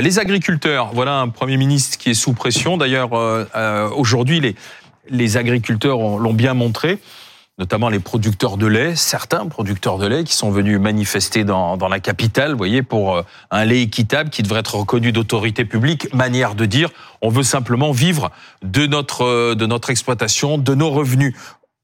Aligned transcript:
les 0.00 0.18
agriculteurs, 0.18 0.90
voilà 0.92 1.18
un 1.20 1.28
Premier 1.28 1.56
ministre 1.56 1.98
qui 1.98 2.10
est 2.10 2.14
sous 2.14 2.32
pression. 2.32 2.76
D'ailleurs, 2.76 3.10
aujourd'hui, 3.96 4.40
les, 4.40 4.54
les 5.08 5.36
agriculteurs 5.36 5.98
l'ont 5.98 6.34
bien 6.34 6.54
montré 6.54 7.00
notamment 7.60 7.90
les 7.90 7.98
producteurs 7.98 8.56
de 8.56 8.66
lait, 8.66 8.96
certains 8.96 9.46
producteurs 9.46 9.98
de 9.98 10.06
lait 10.06 10.24
qui 10.24 10.34
sont 10.34 10.50
venus 10.50 10.80
manifester 10.80 11.44
dans, 11.44 11.76
dans 11.76 11.88
la 11.88 12.00
capitale, 12.00 12.52
vous 12.52 12.56
voyez, 12.56 12.82
pour 12.82 13.16
euh, 13.16 13.22
un 13.50 13.66
lait 13.66 13.82
équitable 13.82 14.30
qui 14.30 14.42
devrait 14.42 14.60
être 14.60 14.76
reconnu 14.76 15.12
d'autorité 15.12 15.66
publique, 15.66 16.12
manière 16.14 16.54
de 16.54 16.64
dire 16.64 16.88
on 17.20 17.28
veut 17.28 17.42
simplement 17.42 17.92
vivre 17.92 18.30
de 18.62 18.86
notre, 18.86 19.24
euh, 19.24 19.54
de 19.54 19.66
notre 19.66 19.90
exploitation, 19.90 20.56
de 20.56 20.74
nos 20.74 20.90
revenus. 20.90 21.34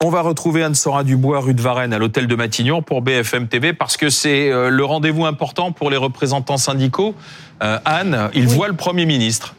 On 0.04 0.10
va 0.10 0.20
retrouver 0.20 0.62
Anne-Sora 0.62 1.04
Dubois, 1.04 1.40
rue 1.40 1.54
de 1.54 1.62
Varennes, 1.62 1.94
à 1.94 1.98
l'hôtel 1.98 2.26
de 2.26 2.34
Matignon 2.36 2.82
pour 2.82 3.00
BFM 3.00 3.48
TV, 3.48 3.72
parce 3.72 3.96
que 3.96 4.10
c'est 4.10 4.52
euh, 4.52 4.68
le 4.68 4.84
rendez-vous 4.84 5.24
important 5.24 5.72
pour 5.72 5.88
les 5.88 5.96
représentants 5.96 6.58
syndicaux. 6.58 7.14
Anne, 7.60 8.28
il 8.34 8.46
voit 8.46 8.68
le 8.68 8.74
Premier 8.74 9.06
ministre. 9.06 9.54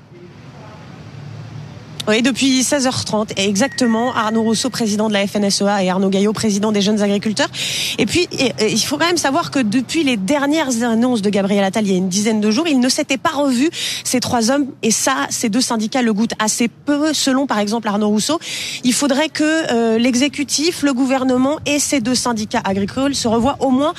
Oui, 2.09 2.21
depuis 2.21 2.61
16h30, 2.61 3.31
et 3.35 3.49
exactement. 3.49 4.15
Arnaud 4.15 4.43
Rousseau, 4.43 4.69
président 4.69 5.09
de 5.09 5.13
la 5.13 5.27
FNSEA, 5.27 5.83
et 5.83 5.89
Arnaud 5.89 6.07
Gaillot, 6.07 6.31
président 6.31 6.71
des 6.71 6.81
jeunes 6.81 7.01
agriculteurs. 7.01 7.49
Et 7.97 8.05
puis, 8.05 8.29
il 8.61 8.79
faut 8.79 8.97
quand 8.97 9.07
même 9.07 9.17
savoir 9.17 9.51
que 9.51 9.59
depuis 9.59 10.05
les 10.05 10.15
dernières 10.15 10.83
annonces 10.83 11.21
de 11.21 11.29
Gabriel 11.29 11.65
Attal, 11.65 11.85
il 11.85 11.91
y 11.91 11.95
a 11.95 11.97
une 11.97 12.07
dizaine 12.07 12.39
de 12.39 12.49
jours, 12.49 12.65
il 12.65 12.79
ne 12.79 12.87
s'était 12.87 13.17
pas 13.17 13.31
revu 13.31 13.69
ces 14.05 14.21
trois 14.21 14.51
hommes. 14.51 14.67
Et 14.83 14.91
ça, 14.91 15.27
ces 15.29 15.49
deux 15.49 15.59
syndicats 15.59 16.01
le 16.01 16.13
goûtent 16.13 16.35
assez 16.39 16.69
peu, 16.69 17.13
selon 17.13 17.45
par 17.45 17.59
exemple 17.59 17.89
Arnaud 17.89 18.07
Rousseau. 18.07 18.39
Il 18.85 18.93
faudrait 18.93 19.27
que 19.27 19.43
euh, 19.73 19.97
l'exécutif, 19.97 20.83
le 20.83 20.93
gouvernement 20.93 21.59
et 21.65 21.77
ces 21.77 21.99
deux 21.99 22.15
syndicats 22.15 22.61
agricoles 22.63 23.15
se 23.15 23.27
revoient 23.27 23.57
au 23.59 23.69
moins 23.69 23.93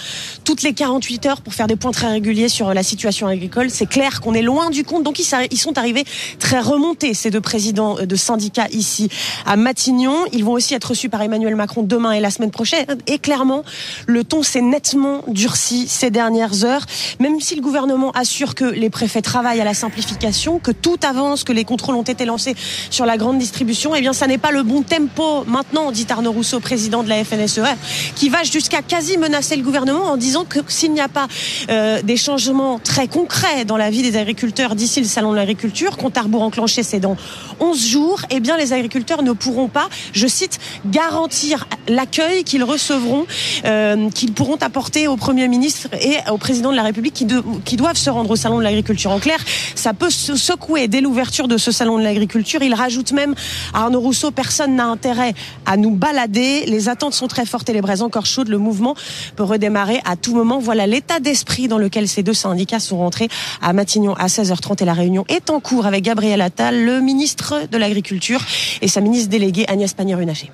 toutes 0.44 0.62
les 0.62 0.72
48 0.72 1.26
heures 1.26 1.40
pour 1.42 1.52
faire 1.52 1.66
des 1.66 1.76
points 1.76 1.92
très 1.92 2.08
réguliers 2.08 2.48
sur 2.48 2.72
la 2.72 2.82
situation 2.82 3.26
agricole. 3.26 3.68
C'est 3.68 3.84
clair 3.84 4.22
qu'on 4.22 4.32
est 4.32 4.40
loin 4.40 4.70
du 4.70 4.82
compte. 4.82 5.02
Donc, 5.02 5.18
ils 5.18 5.58
sont 5.58 5.76
arrivés 5.76 6.04
très 6.38 6.60
remontés, 6.60 7.12
ces 7.12 7.30
deux 7.30 7.42
présidents 7.42 7.97
de 8.06 8.16
syndicats 8.16 8.68
ici 8.70 9.08
à 9.46 9.56
Matignon. 9.56 10.24
Ils 10.32 10.44
vont 10.44 10.52
aussi 10.52 10.74
être 10.74 10.86
reçus 10.86 11.08
par 11.08 11.22
Emmanuel 11.22 11.56
Macron 11.56 11.82
demain 11.82 12.12
et 12.12 12.20
la 12.20 12.30
semaine 12.30 12.50
prochaine. 12.50 12.86
Et 13.06 13.18
clairement, 13.18 13.64
le 14.06 14.24
ton 14.24 14.42
s'est 14.42 14.60
nettement 14.60 15.22
durci 15.26 15.88
ces 15.88 16.10
dernières 16.10 16.64
heures. 16.64 16.84
Même 17.20 17.40
si 17.40 17.54
le 17.54 17.62
gouvernement 17.62 18.10
assure 18.12 18.54
que 18.54 18.64
les 18.64 18.90
préfets 18.90 19.22
travaillent 19.22 19.60
à 19.60 19.64
la 19.64 19.74
simplification, 19.74 20.58
que 20.58 20.70
tout 20.70 20.98
avance, 21.02 21.44
que 21.44 21.52
les 21.52 21.64
contrôles 21.64 21.96
ont 21.96 22.02
été 22.02 22.24
lancés 22.24 22.54
sur 22.90 23.06
la 23.06 23.16
grande 23.16 23.38
distribution, 23.38 23.94
eh 23.94 24.00
bien, 24.00 24.12
ça 24.12 24.26
n'est 24.26 24.38
pas 24.38 24.50
le 24.50 24.62
bon 24.62 24.82
tempo 24.82 25.44
maintenant, 25.46 25.90
dit 25.92 26.06
Arnaud 26.08 26.32
Rousseau, 26.32 26.60
président 26.60 27.02
de 27.02 27.08
la 27.08 27.24
FNSEA, 27.24 27.76
qui 28.14 28.28
va 28.28 28.42
jusqu'à 28.42 28.82
quasi 28.82 29.18
menacer 29.18 29.56
le 29.56 29.62
gouvernement 29.62 30.06
en 30.06 30.16
disant 30.16 30.44
que 30.44 30.58
s'il 30.68 30.92
n'y 30.92 31.00
a 31.00 31.08
pas 31.08 31.28
euh, 31.70 32.02
des 32.02 32.16
changements 32.16 32.78
très 32.78 33.08
concrets 33.08 33.64
dans 33.64 33.76
la 33.76 33.90
vie 33.90 34.02
des 34.02 34.16
agriculteurs 34.16 34.74
d'ici 34.74 35.00
le 35.00 35.06
salon 35.06 35.32
de 35.32 35.36
l'agriculture, 35.36 35.96
compte 35.96 36.16
à 36.16 36.22
rebours 36.22 36.42
enclenché, 36.42 36.82
c'est 36.82 37.00
dans 37.00 37.16
11 37.60 37.86
jours, 37.86 38.20
eh 38.30 38.40
bien, 38.40 38.56
les 38.56 38.72
agriculteurs 38.72 39.22
ne 39.22 39.32
pourront 39.32 39.68
pas, 39.68 39.88
je 40.12 40.26
cite, 40.26 40.58
garantir 40.86 41.66
l'accueil 41.88 42.44
qu'ils 42.44 42.64
recevront, 42.64 43.26
euh, 43.64 44.10
qu'ils 44.10 44.32
pourront 44.32 44.56
apporter 44.56 45.08
au 45.08 45.16
Premier 45.16 45.48
ministre 45.48 45.88
et 46.00 46.16
au 46.30 46.38
Président 46.38 46.70
de 46.70 46.76
la 46.76 46.82
République 46.82 47.14
qui, 47.14 47.26
qui 47.64 47.76
doivent 47.76 47.96
se 47.96 48.10
rendre 48.10 48.30
au 48.30 48.36
Salon 48.36 48.58
de 48.58 48.62
l'agriculture. 48.62 49.10
En 49.10 49.18
clair, 49.18 49.38
ça 49.74 49.94
peut 49.94 50.10
se 50.10 50.36
secouer 50.36 50.88
dès 50.88 51.00
l'ouverture 51.00 51.48
de 51.48 51.56
ce 51.56 51.72
Salon 51.72 51.98
de 51.98 52.02
l'agriculture. 52.02 52.62
Il 52.62 52.74
rajoute 52.74 53.12
même 53.12 53.34
à 53.74 53.84
Arnaud 53.84 54.00
Rousseau, 54.00 54.30
personne 54.30 54.76
n'a 54.76 54.86
intérêt 54.86 55.34
à 55.66 55.76
nous 55.76 55.90
balader. 55.90 56.64
Les 56.66 56.88
attentes 56.88 57.14
sont 57.14 57.28
très 57.28 57.46
fortes 57.46 57.68
et 57.68 57.72
les 57.72 57.80
braises 57.80 58.02
encore 58.02 58.26
chaudes. 58.26 58.48
Le 58.48 58.58
mouvement 58.58 58.94
peut 59.36 59.44
redémarrer 59.44 60.00
à 60.04 60.16
tout 60.16 60.34
moment. 60.34 60.58
Voilà 60.58 60.86
l'état 60.86 61.20
d'esprit 61.20 61.68
dans 61.68 61.78
lequel 61.78 62.08
ces 62.08 62.22
deux 62.22 62.34
syndicats 62.34 62.80
sont 62.80 62.98
rentrés 62.98 63.28
à 63.62 63.72
Matignon 63.72 64.14
à 64.14 64.26
16h30 64.26 64.82
et 64.82 64.86
la 64.86 64.94
réunion 64.94 65.24
est 65.28 65.50
en 65.50 65.60
cours 65.60 65.86
avec 65.86 66.04
Gabriel 66.04 66.40
Attal, 66.40 66.84
le 66.84 67.00
ministre 67.00 67.47
de 67.54 67.78
l'Agriculture 67.78 68.40
et 68.80 68.88
sa 68.88 69.00
ministre 69.00 69.30
déléguée 69.30 69.64
Agnès 69.68 69.92
Pannier-Runacher. 69.94 70.50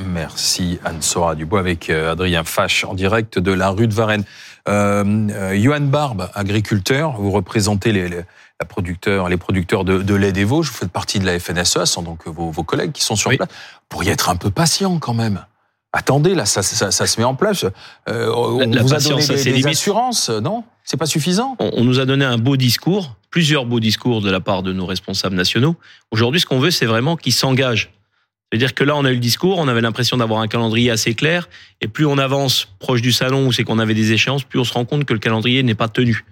Merci 0.00 0.80
Anne-Sora 0.84 1.34
Dubois 1.34 1.60
avec 1.60 1.88
euh, 1.88 2.12
Adrien 2.12 2.42
Fache 2.42 2.84
en 2.84 2.94
direct 2.94 3.38
de 3.38 3.52
la 3.52 3.70
rue 3.70 3.86
de 3.86 3.94
Varennes. 3.94 4.24
Euh, 4.68 5.04
euh, 5.30 5.56
Johan 5.56 5.82
Barbe, 5.82 6.30
agriculteur, 6.34 7.20
vous 7.20 7.30
représentez 7.30 7.92
les, 7.92 8.08
les, 8.08 8.24
producteurs, 8.68 9.28
les 9.28 9.36
producteurs 9.36 9.84
de, 9.84 10.14
lait 10.14 10.32
des 10.32 10.44
Vosges, 10.44 10.68
vous 10.68 10.74
faites 10.74 10.90
partie 10.90 11.18
de 11.18 11.26
la 11.26 11.38
FNSEA, 11.38 11.86
sont 11.86 12.02
donc 12.02 12.26
vos, 12.26 12.50
collègues 12.64 12.92
qui 12.92 13.04
sont 13.04 13.14
sur 13.14 13.30
place. 13.30 13.48
Vous 13.48 13.86
pourriez 13.88 14.12
être 14.12 14.30
un 14.30 14.36
peu 14.36 14.50
patient 14.50 14.98
quand 14.98 15.14
même. 15.14 15.44
Attendez, 15.96 16.34
là, 16.34 16.44
ça, 16.44 16.62
se 16.62 17.20
met 17.20 17.24
en 17.24 17.36
place. 17.36 17.64
Euh, 18.08 18.28
on 18.34 18.66
vous 18.66 18.94
a 18.94 18.98
donné 18.98 19.26
des, 19.26 19.52
des 19.52 19.66
assurances, 19.68 20.28
non? 20.28 20.64
C'est 20.82 20.96
pas 20.96 21.06
suffisant? 21.06 21.56
On, 21.60 21.84
nous 21.84 22.00
a 22.00 22.04
donné 22.04 22.24
un 22.24 22.36
beau 22.36 22.56
discours, 22.56 23.14
plusieurs 23.30 23.64
beaux 23.64 23.78
discours 23.78 24.20
de 24.20 24.28
la 24.28 24.40
part 24.40 24.64
de 24.64 24.72
nos 24.72 24.86
responsables 24.86 25.36
nationaux. 25.36 25.76
Aujourd'hui, 26.10 26.40
ce 26.40 26.46
qu'on 26.46 26.58
veut, 26.58 26.72
c'est 26.72 26.84
vraiment 26.84 27.16
qu'ils 27.16 27.32
s'engagent. 27.32 27.92
C'est-à-dire 28.50 28.74
que 28.74 28.82
là, 28.82 28.96
on 28.96 29.04
a 29.04 29.10
eu 29.10 29.14
le 29.14 29.20
discours, 29.20 29.58
on 29.58 29.68
avait 29.68 29.80
l'impression 29.80 30.16
d'avoir 30.16 30.40
un 30.40 30.48
calendrier 30.48 30.90
assez 30.90 31.14
clair, 31.14 31.48
et 31.80 31.86
plus 31.86 32.06
on 32.06 32.18
avance 32.18 32.68
proche 32.80 33.00
du 33.00 33.12
salon 33.12 33.46
où 33.46 33.52
c'est 33.52 33.62
qu'on 33.62 33.78
avait 33.78 33.94
des 33.94 34.12
échéances, 34.12 34.42
plus 34.42 34.58
on 34.58 34.64
se 34.64 34.72
rend 34.72 34.84
compte 34.84 35.04
que 35.04 35.12
le 35.12 35.20
calendrier 35.20 35.62
n'est 35.62 35.74
pas 35.76 35.88
tenu. 35.88 36.24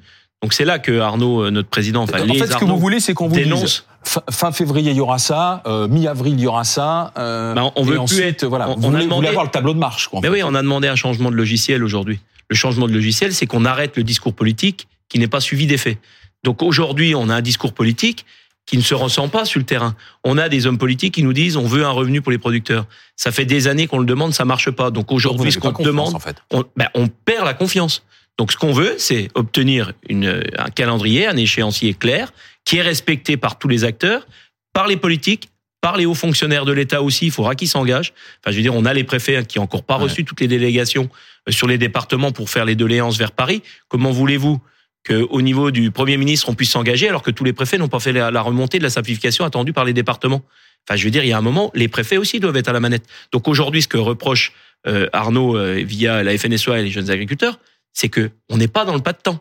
Donc 0.43 0.53
c'est 0.53 0.65
là 0.65 0.79
que 0.79 0.99
Arnaud, 0.99 1.45
euh, 1.45 1.51
notre 1.51 1.69
président, 1.69 2.03
enfin 2.03 2.21
en 2.29 2.35
fait, 2.35 2.47
ce 2.47 2.57
que 2.57 2.65
vous 2.65 2.79
voulez, 2.79 3.01
c'est 3.01 3.15
qu'on 3.15 3.29
vous 3.29 3.39
dise 3.39 3.85
fin 4.31 4.51
février 4.51 4.91
il 4.91 4.97
y 4.97 5.01
aura 5.01 5.19
ça, 5.19 5.63
euh, 5.67 5.87
mi-avril 5.87 6.35
il 6.35 6.41
y 6.41 6.47
aura 6.49 6.65
ça. 6.65 7.13
Euh, 7.17 7.55
ben, 7.55 7.71
on 7.77 7.85
veut 7.85 7.99
plus 8.05 8.21
être. 8.21 8.45
Voilà, 8.47 8.69
on, 8.71 8.77
voulez, 8.77 8.99
a 8.99 9.03
demandé, 9.05 9.29
avoir 9.29 9.45
le 9.45 9.51
tableau 9.51 9.75
de 9.75 9.79
marche. 9.79 10.09
Quoi, 10.09 10.21
mais 10.21 10.29
oui, 10.29 10.43
on 10.43 10.55
a 10.55 10.63
demandé 10.63 10.89
un 10.89 10.97
changement 10.97 11.31
de 11.31 11.37
logiciel 11.37 11.85
aujourd'hui. 11.85 12.19
Le 12.51 12.57
changement 12.57 12.89
de 12.89 12.93
logiciel, 12.93 13.33
c'est 13.33 13.47
qu'on 13.47 13.65
arrête 13.65 13.97
le 13.97 14.03
discours 14.03 14.35
politique 14.35 14.89
qui 15.09 15.21
n'est 15.21 15.29
pas 15.29 15.41
suivi 15.41 15.67
des 15.67 15.79
faits. 15.79 15.99
Donc 16.43 16.63
aujourd'hui, 16.63 17.15
on 17.15 17.29
a 17.29 17.37
un 17.37 17.41
discours 17.41 17.73
politique 17.73 18.27
qui 18.67 18.77
ne 18.77 18.83
se 18.83 18.95
ressent 18.95 19.29
pas 19.29 19.45
sur 19.45 19.61
le 19.61 19.67
terrain. 19.67 19.95
On 20.25 20.39
a 20.39 20.49
des 20.49 20.67
hommes 20.67 20.79
politiques 20.79 21.15
qui 21.15 21.23
nous 21.23 21.33
disent 21.33 21.57
on 21.57 21.67
veut 21.67 21.85
un 21.85 21.91
revenu 21.91 22.21
pour 22.21 22.33
les 22.33 22.39
producteurs. 22.39 22.87
Ça 23.17 23.31
fait 23.31 23.45
des 23.45 23.69
années 23.69 23.87
qu'on 23.87 23.99
le 23.99 24.07
demande, 24.07 24.35
ça 24.35 24.45
marche 24.45 24.71
pas. 24.71 24.91
Donc 24.91 25.13
aujourd'hui, 25.13 25.53
ce 25.53 25.61
qu'on 25.61 25.71
demande, 25.71 26.15
en 26.15 26.19
fait. 26.19 26.37
on, 26.51 26.65
ben, 26.77 26.89
on 26.95 27.07
perd 27.07 27.45
la 27.45 27.55
confiance. 27.55 28.03
Donc 28.39 28.53
ce 28.53 28.57
qu'on 28.57 28.73
veut, 28.73 28.95
c'est 28.99 29.29
obtenir 29.35 29.93
une, 30.09 30.43
un 30.57 30.71
calendrier, 30.71 31.27
un 31.27 31.37
échéancier 31.37 31.95
clair, 31.95 32.33
qui 32.65 32.77
est 32.79 32.83
respecté 32.83 33.37
par 33.37 33.59
tous 33.59 33.69
les 33.69 33.85
acteurs, 33.85 34.27
par 34.73 34.87
les 34.87 34.97
politiques, 34.97 35.51
par 35.81 35.97
les 35.97 36.07
hauts 36.07 36.15
fonctionnaires 36.15 36.65
de 36.65 36.73
l'État 36.73 37.03
aussi. 37.03 37.27
Il 37.27 37.33
faudra 37.33 37.55
qu'ils 37.55 37.69
s'engagent. 37.69 38.13
Enfin, 38.41 38.53
je 38.53 38.57
veux 38.57 38.63
dire, 38.63 38.75
on 38.75 38.85
a 38.85 38.95
les 38.95 39.05
préfets 39.05 39.45
qui 39.45 39.59
n'ont 39.59 39.65
encore 39.65 39.83
pas 39.83 39.97
reçu 39.97 40.25
toutes 40.25 40.41
les 40.41 40.49
délégations 40.49 41.11
euh, 41.49 41.53
sur 41.53 41.67
les 41.67 41.79
départements 41.79 42.33
pour 42.33 42.49
faire 42.49 42.65
les 42.65 42.77
doléances 42.77 43.19
vers 43.19 43.33
Paris. 43.33 43.63
Comment 43.89 44.13
voulez-vous 44.13 44.61
qu'au 45.07 45.43
niveau 45.43 45.73
du 45.73 45.91
Premier 45.91 46.17
ministre, 46.17 46.49
on 46.49 46.55
puisse 46.55 46.71
s'engager 46.71 47.09
alors 47.09 47.23
que 47.23 47.33
tous 47.33 47.43
les 47.43 47.53
préfets 47.53 47.77
n'ont 47.77 47.89
pas 47.89 47.99
fait 47.99 48.13
la 48.13 48.41
remontée 48.41 48.79
de 48.79 48.85
la 48.85 48.91
simplification 48.91 49.45
attendue 49.45 49.73
par 49.73 49.85
les 49.85 49.93
départements? 49.93 50.43
Enfin, 50.89 50.97
je 50.97 51.05
veux 51.05 51.11
dire, 51.11 51.25
il 51.25 51.29
y 51.29 51.33
a 51.33 51.39
un 51.39 51.43
moment, 51.43 51.71
les 51.75 51.89
préfets 51.89 52.17
aussi 52.17 52.41
doivent 52.41 52.57
être 52.57 52.69
à 52.69 52.73
la 52.73 52.81
manette. 52.81 53.05
Donc 53.33 53.49
aujourd'hui, 53.49 53.83
ce 53.83 53.89
que 53.89 53.99
reproche 53.99 54.53
euh, 54.87 55.09
Arnaud 55.13 55.57
euh, 55.57 55.83
via 55.85 56.23
la 56.23 56.37
FNSEA 56.37 56.81
et 56.81 56.83
les 56.83 56.91
jeunes 56.91 57.11
agriculteurs, 57.11 57.59
c'est 57.93 58.09
que 58.09 58.31
on 58.51 58.57
n'est 58.57 58.69
pas 58.69 58.85
dans 58.85 58.95
le 58.95 59.01
pas 59.01 59.13
de 59.13 59.19
temps. 59.19 59.41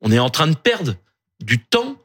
On 0.00 0.10
est 0.10 0.18
en 0.18 0.30
train 0.30 0.48
de 0.48 0.56
perdre 0.56 0.94
du 1.40 1.58
temps 1.58 1.96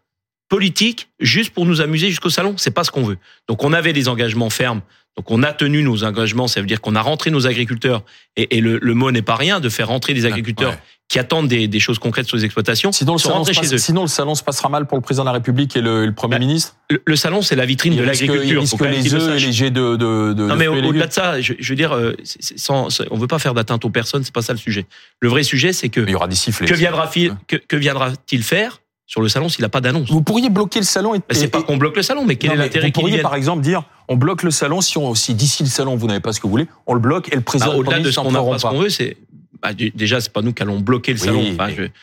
politique 0.49 1.09
juste 1.19 1.53
pour 1.53 1.65
nous 1.65 1.81
amuser 1.81 2.09
jusqu'au 2.09 2.29
salon. 2.29 2.55
C'est 2.57 2.71
pas 2.71 2.83
ce 2.83 2.91
qu'on 2.91 3.03
veut. 3.03 3.17
Donc 3.47 3.63
on 3.63 3.73
avait 3.73 3.93
des 3.93 4.07
engagements 4.07 4.49
fermes. 4.49 4.81
Donc 5.15 5.31
on 5.31 5.43
a 5.43 5.51
tenu 5.51 5.83
nos 5.83 6.03
engagements. 6.03 6.47
Ça 6.47 6.61
veut 6.61 6.67
dire 6.67 6.79
qu'on 6.79 6.95
a 6.95 7.01
rentré 7.01 7.31
nos 7.31 7.47
agriculteurs. 7.47 8.03
Et, 8.35 8.61
le, 8.61 8.79
mot 8.93 9.11
n'est 9.11 9.21
pas 9.21 9.35
rien 9.35 9.59
de 9.59 9.69
faire 9.69 9.87
rentrer 9.87 10.13
des 10.13 10.25
agriculteurs 10.25 10.77
qui 11.07 11.19
attendent 11.19 11.47
des, 11.47 11.79
choses 11.79 11.99
concrètes 11.99 12.27
sur 12.27 12.35
les 12.35 12.43
exploitations. 12.43 12.91
Sinon 12.91 13.13
le, 13.13 13.19
salon 13.19 13.45
chez 13.45 13.73
eux. 13.73 13.77
sinon 13.77 14.01
le 14.01 14.07
salon 14.07 14.35
se 14.35 14.43
passera 14.43 14.67
mal 14.67 14.87
pour 14.87 14.97
le 14.97 15.01
président 15.01 15.23
de 15.23 15.27
la 15.27 15.33
République 15.33 15.75
et 15.77 15.81
le, 15.81 16.11
Premier 16.11 16.35
bah, 16.35 16.39
ministre. 16.39 16.75
Le, 17.05 17.15
salon 17.15 17.41
c'est 17.41 17.55
la 17.55 17.65
vitrine 17.65 17.95
de 17.95 18.03
l'agriculture. 18.03 18.63
Est-ce 18.63 18.75
que 18.75 18.83
les 18.83 19.13
œufs 19.13 19.41
et 19.41 19.45
les 19.45 19.53
jets 19.53 19.71
de, 19.71 19.95
de, 19.95 20.33
de 20.33 20.45
non 20.45 20.55
mais 20.55 20.67
au-delà 20.67 21.07
de 21.07 21.13
ça, 21.13 21.39
je, 21.39 21.53
veux 21.61 21.75
dire, 21.75 21.93
euh, 21.93 22.13
sans, 22.23 23.01
on 23.09 23.17
veut 23.17 23.27
pas 23.27 23.39
faire 23.39 23.53
d'atteinte 23.53 23.85
aux 23.85 23.89
personnes. 23.89 24.23
C'est 24.23 24.33
pas 24.33 24.41
ça 24.41 24.53
le 24.53 24.59
sujet. 24.59 24.85
Le 25.21 25.29
vrai 25.29 25.43
sujet 25.43 25.71
c'est 25.71 25.89
que 25.89 26.01
il 26.01 26.09
y 26.09 26.15
aura 26.15 26.27
des 26.27 26.35
sifflets. 26.35 26.67
Que 26.67 26.75
viendra-t-il 26.75 28.39
que 28.39 28.45
faire 28.45 28.81
sur 29.05 29.21
le 29.21 29.29
salon 29.29 29.47
s'il 29.47 29.61
n'a 29.61 29.69
pas 29.69 29.79
d'annonce? 29.79 30.11
Vous 30.11 30.21
pourriez 30.21 30.49
bloquer 30.49 30.79
le 30.79 30.85
salon 30.85 31.15
et. 31.15 31.21
c'est 31.31 31.47
pas 31.47 31.63
qu'on 31.63 31.77
bloque 31.77 31.95
le 31.95 32.03
salon, 32.03 32.25
mais 32.25 32.35
quel 32.35 32.51
est 32.51 32.55
l'intérêt 32.57 32.87
Vous 32.87 32.91
pourriez 32.91 33.19
par 33.19 33.35
exemple 33.35 33.61
dire 33.61 33.83
on 34.09 34.15
bloque 34.15 34.43
le 34.43 34.51
salon 34.51 34.81
si, 34.81 34.97
on, 34.97 35.15
si 35.15 35.33
d'ici 35.33 35.63
le 35.63 35.69
salon 35.69 35.95
vous 35.95 36.07
n'avez 36.07 36.19
pas 36.19 36.33
ce 36.33 36.39
que 36.39 36.47
vous 36.47 36.51
voulez, 36.51 36.67
on 36.85 36.93
le 36.93 36.99
bloque 36.99 37.31
et 37.31 37.35
le 37.35 37.41
président. 37.41 37.71
Bah, 37.71 37.77
au-delà 37.77 37.99
de 37.99 38.11
ce 38.11 38.19
qu'on 38.19 38.31
n'a 38.31 38.41
pas 38.41 38.59
ce 38.59 38.65
qu'on 38.65 38.79
veut, 38.79 38.89
c'est 38.89 39.17
bah, 39.61 39.69
déjà 39.73 40.21
c'est 40.21 40.31
pas 40.31 40.41
nous 40.41 40.53
qui 40.53 40.63
allons 40.63 40.79
bloquer 40.79 41.13
le 41.13 41.17
salon. 41.17 41.55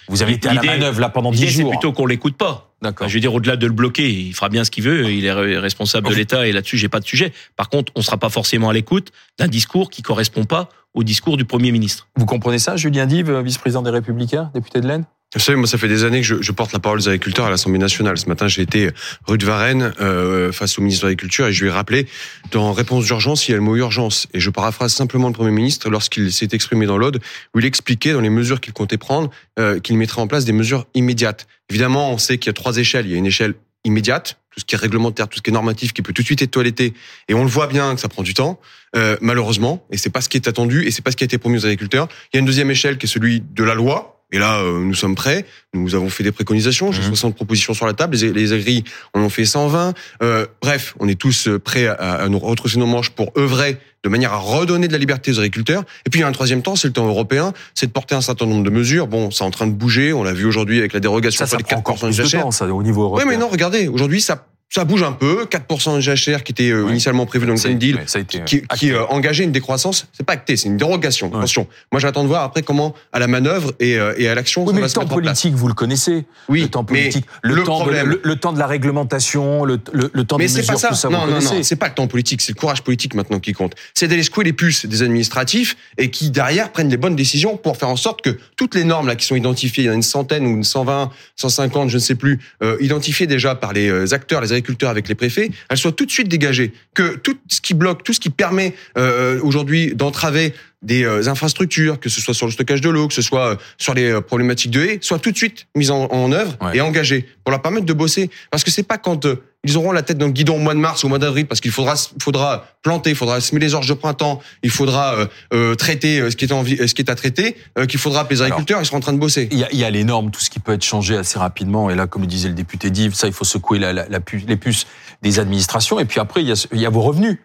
vous 0.08 0.22
avez 0.22 0.34
été 0.34 0.48
à 0.48 0.54
la 0.54 0.62
manœuvre 0.62 1.00
là 1.00 1.08
pendant 1.08 1.30
dix 1.30 1.48
jours. 1.48 1.70
C'est 1.70 1.78
plutôt 1.78 1.92
qu'on 1.92 2.06
l'écoute 2.06 2.36
pas. 2.36 2.70
D'accord. 2.82 3.08
je 3.08 3.14
veux 3.14 3.20
dire, 3.20 3.32
au-delà 3.32 3.56
de 3.56 3.66
le 3.66 3.72
bloquer, 3.72 4.10
il 4.10 4.34
fera 4.34 4.50
bien 4.50 4.62
ce 4.62 4.70
qu'il 4.70 4.84
veut. 4.84 5.10
Il 5.10 5.24
est 5.24 5.58
responsable 5.58 6.08
de 6.08 6.14
l'État 6.14 6.46
et 6.46 6.52
là-dessus, 6.52 6.76
j'ai 6.76 6.88
pas 6.88 7.00
de 7.00 7.06
sujet. 7.06 7.32
Par 7.56 7.70
contre, 7.70 7.92
on 7.96 8.02
sera 8.02 8.18
pas 8.18 8.28
forcément 8.28 8.68
à 8.68 8.72
l'écoute 8.72 9.10
d'un 9.38 9.48
discours 9.48 9.88
qui 9.88 10.02
correspond 10.02 10.44
pas 10.44 10.68
au 10.92 11.02
discours 11.02 11.36
du 11.36 11.44
Premier 11.44 11.72
ministre. 11.72 12.08
Vous 12.16 12.26
comprenez 12.26 12.58
ça, 12.58 12.76
Julien 12.76 13.06
Dive, 13.06 13.32
vice-président 13.40 13.82
des 13.82 13.90
Républicains, 13.90 14.50
député 14.54 14.80
de 14.80 14.86
l'Aisne? 14.86 15.04
Vous 15.34 15.40
savez, 15.40 15.56
moi, 15.56 15.66
ça 15.66 15.78
fait 15.78 15.88
des 15.88 16.04
années 16.04 16.20
que 16.20 16.26
je, 16.26 16.40
je 16.40 16.52
porte 16.52 16.72
la 16.72 16.78
parole 16.78 17.00
des 17.00 17.08
agriculteurs 17.08 17.46
à 17.46 17.50
l'Assemblée 17.50 17.78
nationale. 17.78 18.16
Ce 18.18 18.26
matin, 18.26 18.46
j'ai 18.46 18.62
été 18.62 18.90
rue 19.26 19.36
de 19.36 19.44
Varennes 19.44 19.92
euh, 20.00 20.52
face 20.52 20.78
au 20.78 20.82
ministre 20.82 21.04
de 21.04 21.08
l'Agriculture 21.08 21.48
et 21.48 21.52
je 21.52 21.62
lui 21.62 21.70
ai 21.70 21.72
rappelé, 21.72 22.06
dans 22.52 22.72
réponse 22.72 23.04
d'urgence, 23.04 23.48
il 23.48 23.50
y 23.50 23.54
a 23.54 23.56
le 23.56 23.62
mot 23.62 23.74
urgence. 23.74 24.28
Et 24.32 24.38
je 24.38 24.50
paraphrase 24.50 24.92
simplement 24.92 25.26
le 25.28 25.34
Premier 25.34 25.50
ministre 25.50 25.90
lorsqu'il 25.90 26.32
s'est 26.32 26.48
exprimé 26.52 26.86
dans 26.86 26.98
l'Aude, 26.98 27.20
où 27.54 27.58
il 27.58 27.64
expliquait 27.64 28.12
dans 28.12 28.20
les 28.20 28.30
mesures 28.30 28.60
qu'il 28.60 28.72
comptait 28.72 28.96
prendre 28.96 29.30
euh, 29.58 29.80
qu'il 29.80 29.96
mettrait 29.96 30.22
en 30.22 30.28
place 30.28 30.44
des 30.44 30.52
mesures 30.52 30.86
immédiates. 30.94 31.48
Évidemment, 31.68 32.12
on 32.12 32.18
sait 32.18 32.38
qu'il 32.38 32.48
y 32.48 32.50
a 32.50 32.54
trois 32.54 32.76
échelles. 32.76 33.06
Il 33.06 33.12
y 33.12 33.14
a 33.14 33.18
une 33.18 33.26
échelle 33.26 33.54
immédiate, 33.84 34.38
tout 34.50 34.60
ce 34.60 34.64
qui 34.64 34.76
est 34.76 34.78
réglementaire, 34.78 35.28
tout 35.28 35.38
ce 35.38 35.42
qui 35.42 35.50
est 35.50 35.52
normatif, 35.52 35.92
qui 35.92 36.02
peut 36.02 36.12
tout 36.12 36.22
de 36.22 36.26
suite 36.26 36.42
être 36.42 36.50
toiletté. 36.52 36.94
Et 37.28 37.34
on 37.34 37.42
le 37.42 37.50
voit 37.50 37.66
bien 37.66 37.94
que 37.94 38.00
ça 38.00 38.08
prend 38.08 38.22
du 38.22 38.34
temps, 38.34 38.60
euh, 38.96 39.16
malheureusement, 39.20 39.84
et 39.90 39.98
c'est 39.98 40.10
pas 40.10 40.20
ce 40.20 40.28
qui 40.28 40.36
est 40.36 40.48
attendu, 40.48 40.86
et 40.86 40.90
c'est 40.90 41.02
pas 41.02 41.10
ce 41.10 41.16
qui 41.16 41.24
a 41.24 41.26
été 41.26 41.38
promis 41.38 41.58
aux 41.58 41.66
agriculteurs. 41.66 42.08
Il 42.32 42.36
y 42.36 42.38
a 42.38 42.40
une 42.40 42.46
deuxième 42.46 42.70
échelle 42.70 42.98
qui 42.98 43.06
est 43.06 43.08
celui 43.08 43.40
de 43.40 43.64
la 43.64 43.74
loi, 43.74 44.13
et 44.34 44.38
là, 44.38 44.58
euh, 44.58 44.80
nous 44.80 44.94
sommes 44.94 45.14
prêts. 45.14 45.46
Nous 45.74 45.94
avons 45.94 46.08
fait 46.08 46.24
des 46.24 46.32
préconisations. 46.32 46.90
J'ai 46.92 47.00
Mhm. 47.02 47.08
60 47.08 47.34
propositions 47.36 47.72
sur 47.72 47.86
la 47.86 47.92
table. 47.92 48.16
Les, 48.16 48.32
les 48.32 48.52
agris 48.52 48.82
en 49.14 49.20
ont 49.20 49.28
fait 49.28 49.44
120. 49.44 49.94
Euh, 50.22 50.44
bref, 50.60 50.94
on 50.98 51.06
est 51.08 51.14
tous 51.18 51.46
euh, 51.46 51.58
prêts 51.60 51.86
à, 51.86 51.94
à 51.94 52.28
nous 52.28 52.38
retrousser 52.40 52.78
nos 52.78 52.86
manches 52.86 53.10
pour 53.10 53.30
œuvrer 53.38 53.78
de 54.02 54.08
manière 54.08 54.32
à 54.32 54.36
redonner 54.38 54.86
de 54.88 54.92
la 54.92 54.98
liberté 54.98 55.30
aux 55.30 55.38
agriculteurs. 55.38 55.82
Et 56.04 56.10
puis, 56.10 56.18
il 56.18 56.22
y 56.22 56.24
a 56.24 56.28
un 56.28 56.32
troisième 56.32 56.62
temps, 56.62 56.74
c'est 56.76 56.88
le 56.88 56.92
temps 56.92 57.06
européen. 57.06 57.52
C'est 57.74 57.86
de 57.86 57.92
porter 57.92 58.14
un 58.16 58.20
certain 58.20 58.46
nombre 58.46 58.64
de 58.64 58.70
mesures. 58.70 59.06
Bon, 59.06 59.30
c'est 59.30 59.44
en 59.44 59.50
train 59.50 59.66
de 59.68 59.72
bouger. 59.72 60.12
On 60.12 60.24
l'a 60.24 60.32
vu 60.32 60.44
aujourd'hui 60.46 60.78
avec 60.80 60.92
la 60.94 61.00
dérogation 61.00 61.46
Ça, 61.46 61.56
ça 61.56 61.58
prend 61.62 61.76
encore 61.78 61.96
4% 61.96 62.00
plus 62.06 62.16
de 62.18 62.38
temps, 62.40 62.50
ça, 62.50 62.66
au 62.66 62.82
niveau 62.82 63.02
Oui, 63.02 63.06
européen. 63.06 63.26
mais 63.28 63.36
non, 63.36 63.48
regardez. 63.48 63.88
Aujourd'hui, 63.88 64.20
ça, 64.20 64.46
ça 64.74 64.84
bouge 64.84 65.02
un 65.04 65.12
peu. 65.12 65.44
4% 65.44 65.96
de 65.96 66.00
jachère 66.00 66.42
qui 66.42 66.50
était 66.52 66.70
euh, 66.70 66.82
Ouais. 66.84 66.90
initialement 66.90 67.26
prévu 67.26 67.46
dans 67.46 67.52
le 67.54 67.58
Green 67.60 67.78
Deal 67.78 67.96
ouais, 67.96 68.20
été, 68.20 68.24
qui, 68.24 68.38
euh, 68.38 68.44
qui 68.44 68.62
acté. 68.68 68.90
euh, 68.92 69.06
engageait 69.06 69.44
une 69.44 69.52
décroissance, 69.52 70.08
c'est 70.12 70.24
pas 70.26 70.32
acté, 70.32 70.56
c'est 70.56 70.68
une 70.68 70.76
dérogation. 70.76 71.28
Ouais. 71.30 71.36
Attention. 71.38 71.68
Moi, 71.92 72.00
j'attends 72.00 72.22
de 72.24 72.28
voir 72.28 72.42
après 72.42 72.62
comment 72.62 72.92
à 73.12 73.18
la 73.20 73.28
manœuvre 73.28 73.72
et, 73.78 73.96
euh, 73.98 74.14
et 74.16 74.28
à 74.28 74.34
l'action 74.34 74.62
Oui, 74.62 74.68
ça 74.68 74.74
mais 74.74 74.80
va 74.80 74.86
le 74.86 74.88
se 74.88 74.94
temps 74.94 75.00
place. 75.06 75.14
politique, 75.14 75.54
vous 75.54 75.68
le 75.68 75.74
connaissez. 75.74 76.24
Oui, 76.48 76.62
le 76.62 76.68
temps 76.68 76.82
politique, 76.84 77.24
le, 77.42 77.54
le 77.54 77.62
temps 77.62 77.78
de, 77.78 77.82
problème- 77.84 78.08
le, 78.08 78.20
le 78.24 78.36
temps 78.36 78.52
de 78.52 78.58
la 78.58 78.66
réglementation, 78.66 79.64
le, 79.64 79.78
temps 79.78 79.92
Mais 80.38 80.46
des 80.46 80.48
c'est 80.48 80.58
mesures, 80.58 80.74
pas 80.74 80.78
ça. 80.80 80.88
tout 80.88 80.94
ça, 80.96 81.08
non, 81.08 81.20
vous 81.20 81.26
non, 81.26 81.32
connaissez. 81.34 81.54
non, 81.54 81.62
c'est 81.62 81.76
pas 81.76 81.88
le 81.88 81.94
temps 81.94 82.06
politique, 82.08 82.40
c'est 82.42 82.52
le 82.52 82.58
courage 82.58 82.82
politique 82.82 83.14
maintenant 83.14 83.38
qui 83.38 83.52
compte. 83.52 83.74
C'est 83.94 84.08
d'aller 84.08 84.22
secouer 84.24 84.44
les 84.44 84.52
puces 84.52 84.86
des 84.86 85.02
administratifs 85.02 85.76
et 85.98 86.10
qui 86.10 86.30
derrière 86.30 86.72
prennent 86.72 86.88
les 86.90 86.96
bonnes 86.96 87.16
décisions 87.16 87.56
pour 87.56 87.76
faire 87.76 87.88
en 87.90 87.96
sorte 87.96 88.22
que 88.22 88.36
toutes 88.56 88.74
les 88.74 88.84
normes 88.84 89.06
là 89.06 89.14
qui 89.14 89.24
sont 89.26 89.36
identifiées, 89.36 89.84
il 89.84 89.86
y 89.86 89.90
en 89.90 89.92
a 89.92 89.96
une 89.96 90.02
centaine 90.02 90.44
ou 90.46 90.50
une 90.50 90.64
120, 90.64 91.10
150, 91.36 91.90
je 91.90 91.94
ne 91.94 92.00
sais 92.00 92.16
plus, 92.16 92.40
euh, 92.62 92.76
identifiées 92.80 93.26
déjà 93.28 93.54
par 93.54 93.72
les 93.72 93.88
euh, 93.88 94.12
acteurs, 94.12 94.40
les 94.40 94.48
agriculteurs 94.52 94.63
avec 94.88 95.08
les 95.08 95.14
préfets, 95.14 95.50
elles 95.68 95.76
soient 95.78 95.92
tout 95.92 96.06
de 96.06 96.10
suite 96.10 96.28
dégagées. 96.28 96.72
Que 96.94 97.16
tout 97.16 97.36
ce 97.48 97.60
qui 97.60 97.74
bloque, 97.74 98.02
tout 98.02 98.12
ce 98.12 98.20
qui 98.20 98.30
permet 98.30 98.74
euh, 98.98 99.40
aujourd'hui 99.42 99.94
d'entraver 99.94 100.52
des 100.82 101.04
euh, 101.04 101.28
infrastructures, 101.28 101.98
que 102.00 102.08
ce 102.08 102.20
soit 102.20 102.34
sur 102.34 102.46
le 102.46 102.52
stockage 102.52 102.80
de 102.80 102.90
l'eau, 102.90 103.08
que 103.08 103.14
ce 103.14 103.22
soit 103.22 103.52
euh, 103.52 103.56
sur 103.78 103.94
les 103.94 104.20
problématiques 104.22 104.70
de 104.70 104.82
haies, 104.82 104.98
soit 105.00 105.18
tout 105.18 105.30
de 105.32 105.36
suite 105.36 105.66
mises 105.74 105.90
en, 105.90 106.06
en 106.10 106.32
œuvre 106.32 106.56
Ouais. 106.60 106.76
et 106.76 106.80
engagées 106.80 107.26
pour 107.42 107.50
leur 107.50 107.62
permettre 107.62 107.86
de 107.86 107.92
bosser. 107.92 108.30
Parce 108.50 108.64
que 108.64 108.70
c'est 108.70 108.82
pas 108.86 108.98
quand 108.98 109.26
ils 109.64 109.76
auront 109.76 109.92
la 109.92 110.02
tête 110.02 110.18
dans 110.18 110.26
le 110.26 110.32
guidon 110.32 110.56
au 110.56 110.60
mois 110.60 110.74
de 110.74 110.78
mars 110.78 111.02
ou 111.02 111.06
au 111.06 111.08
mois 111.08 111.18
d'avril, 111.18 111.46
parce 111.46 111.60
qu'il 111.60 111.70
faudra 111.70 111.94
faudra 112.22 112.66
planter, 112.82 113.10
il 113.10 113.16
faudra 113.16 113.40
semer 113.40 113.60
les 113.60 113.74
orges 113.74 113.88
de 113.88 113.94
printemps, 113.94 114.40
il 114.62 114.70
faudra 114.70 115.14
euh, 115.14 115.26
euh, 115.52 115.74
traiter 115.74 116.20
euh, 116.20 116.30
ce 116.30 116.36
qui 116.36 116.44
est 116.44 116.52
en 116.52 116.62
vie- 116.62 116.78
euh, 116.80 116.86
ce 116.86 116.94
qui 116.94 117.02
est 117.02 117.10
à 117.10 117.14
traiter, 117.14 117.56
euh, 117.78 117.86
qu'il 117.86 117.98
faudra 117.98 118.20
appeler 118.20 118.36
les 118.36 118.42
Alors, 118.42 118.54
agriculteurs, 118.58 118.82
ils 118.82 118.86
seront 118.86 118.98
en 118.98 119.00
train 119.00 119.12
de 119.14 119.18
bosser. 119.18 119.48
Il 119.50 119.58
y, 119.58 119.64
a, 119.64 119.68
il 119.72 119.78
y 119.78 119.84
a 119.84 119.90
les 119.90 120.04
normes, 120.04 120.30
tout 120.30 120.40
ce 120.40 120.50
qui 120.50 120.60
peut 120.60 120.72
être 120.72 120.84
changé 120.84 121.16
assez 121.16 121.38
rapidement. 121.38 121.88
Et 121.90 121.94
là, 121.94 122.06
comme 122.06 122.22
le 122.22 122.28
disait 122.28 122.48
le 122.48 122.54
député 122.54 122.90
Div, 122.90 123.14
ça, 123.14 123.26
il 123.26 123.32
faut 123.32 123.44
secouer 123.44 123.78
la, 123.78 123.92
la, 123.92 124.06
la 124.08 124.20
pu- 124.20 124.44
les 124.46 124.56
puces 124.56 124.86
des 125.22 125.38
administrations. 125.38 125.98
Et 125.98 126.04
puis 126.04 126.20
après, 126.20 126.42
il 126.42 126.48
y 126.48 126.52
a, 126.52 126.66
y 126.72 126.86
a 126.86 126.90
vos 126.90 127.00
revenus. 127.02 127.38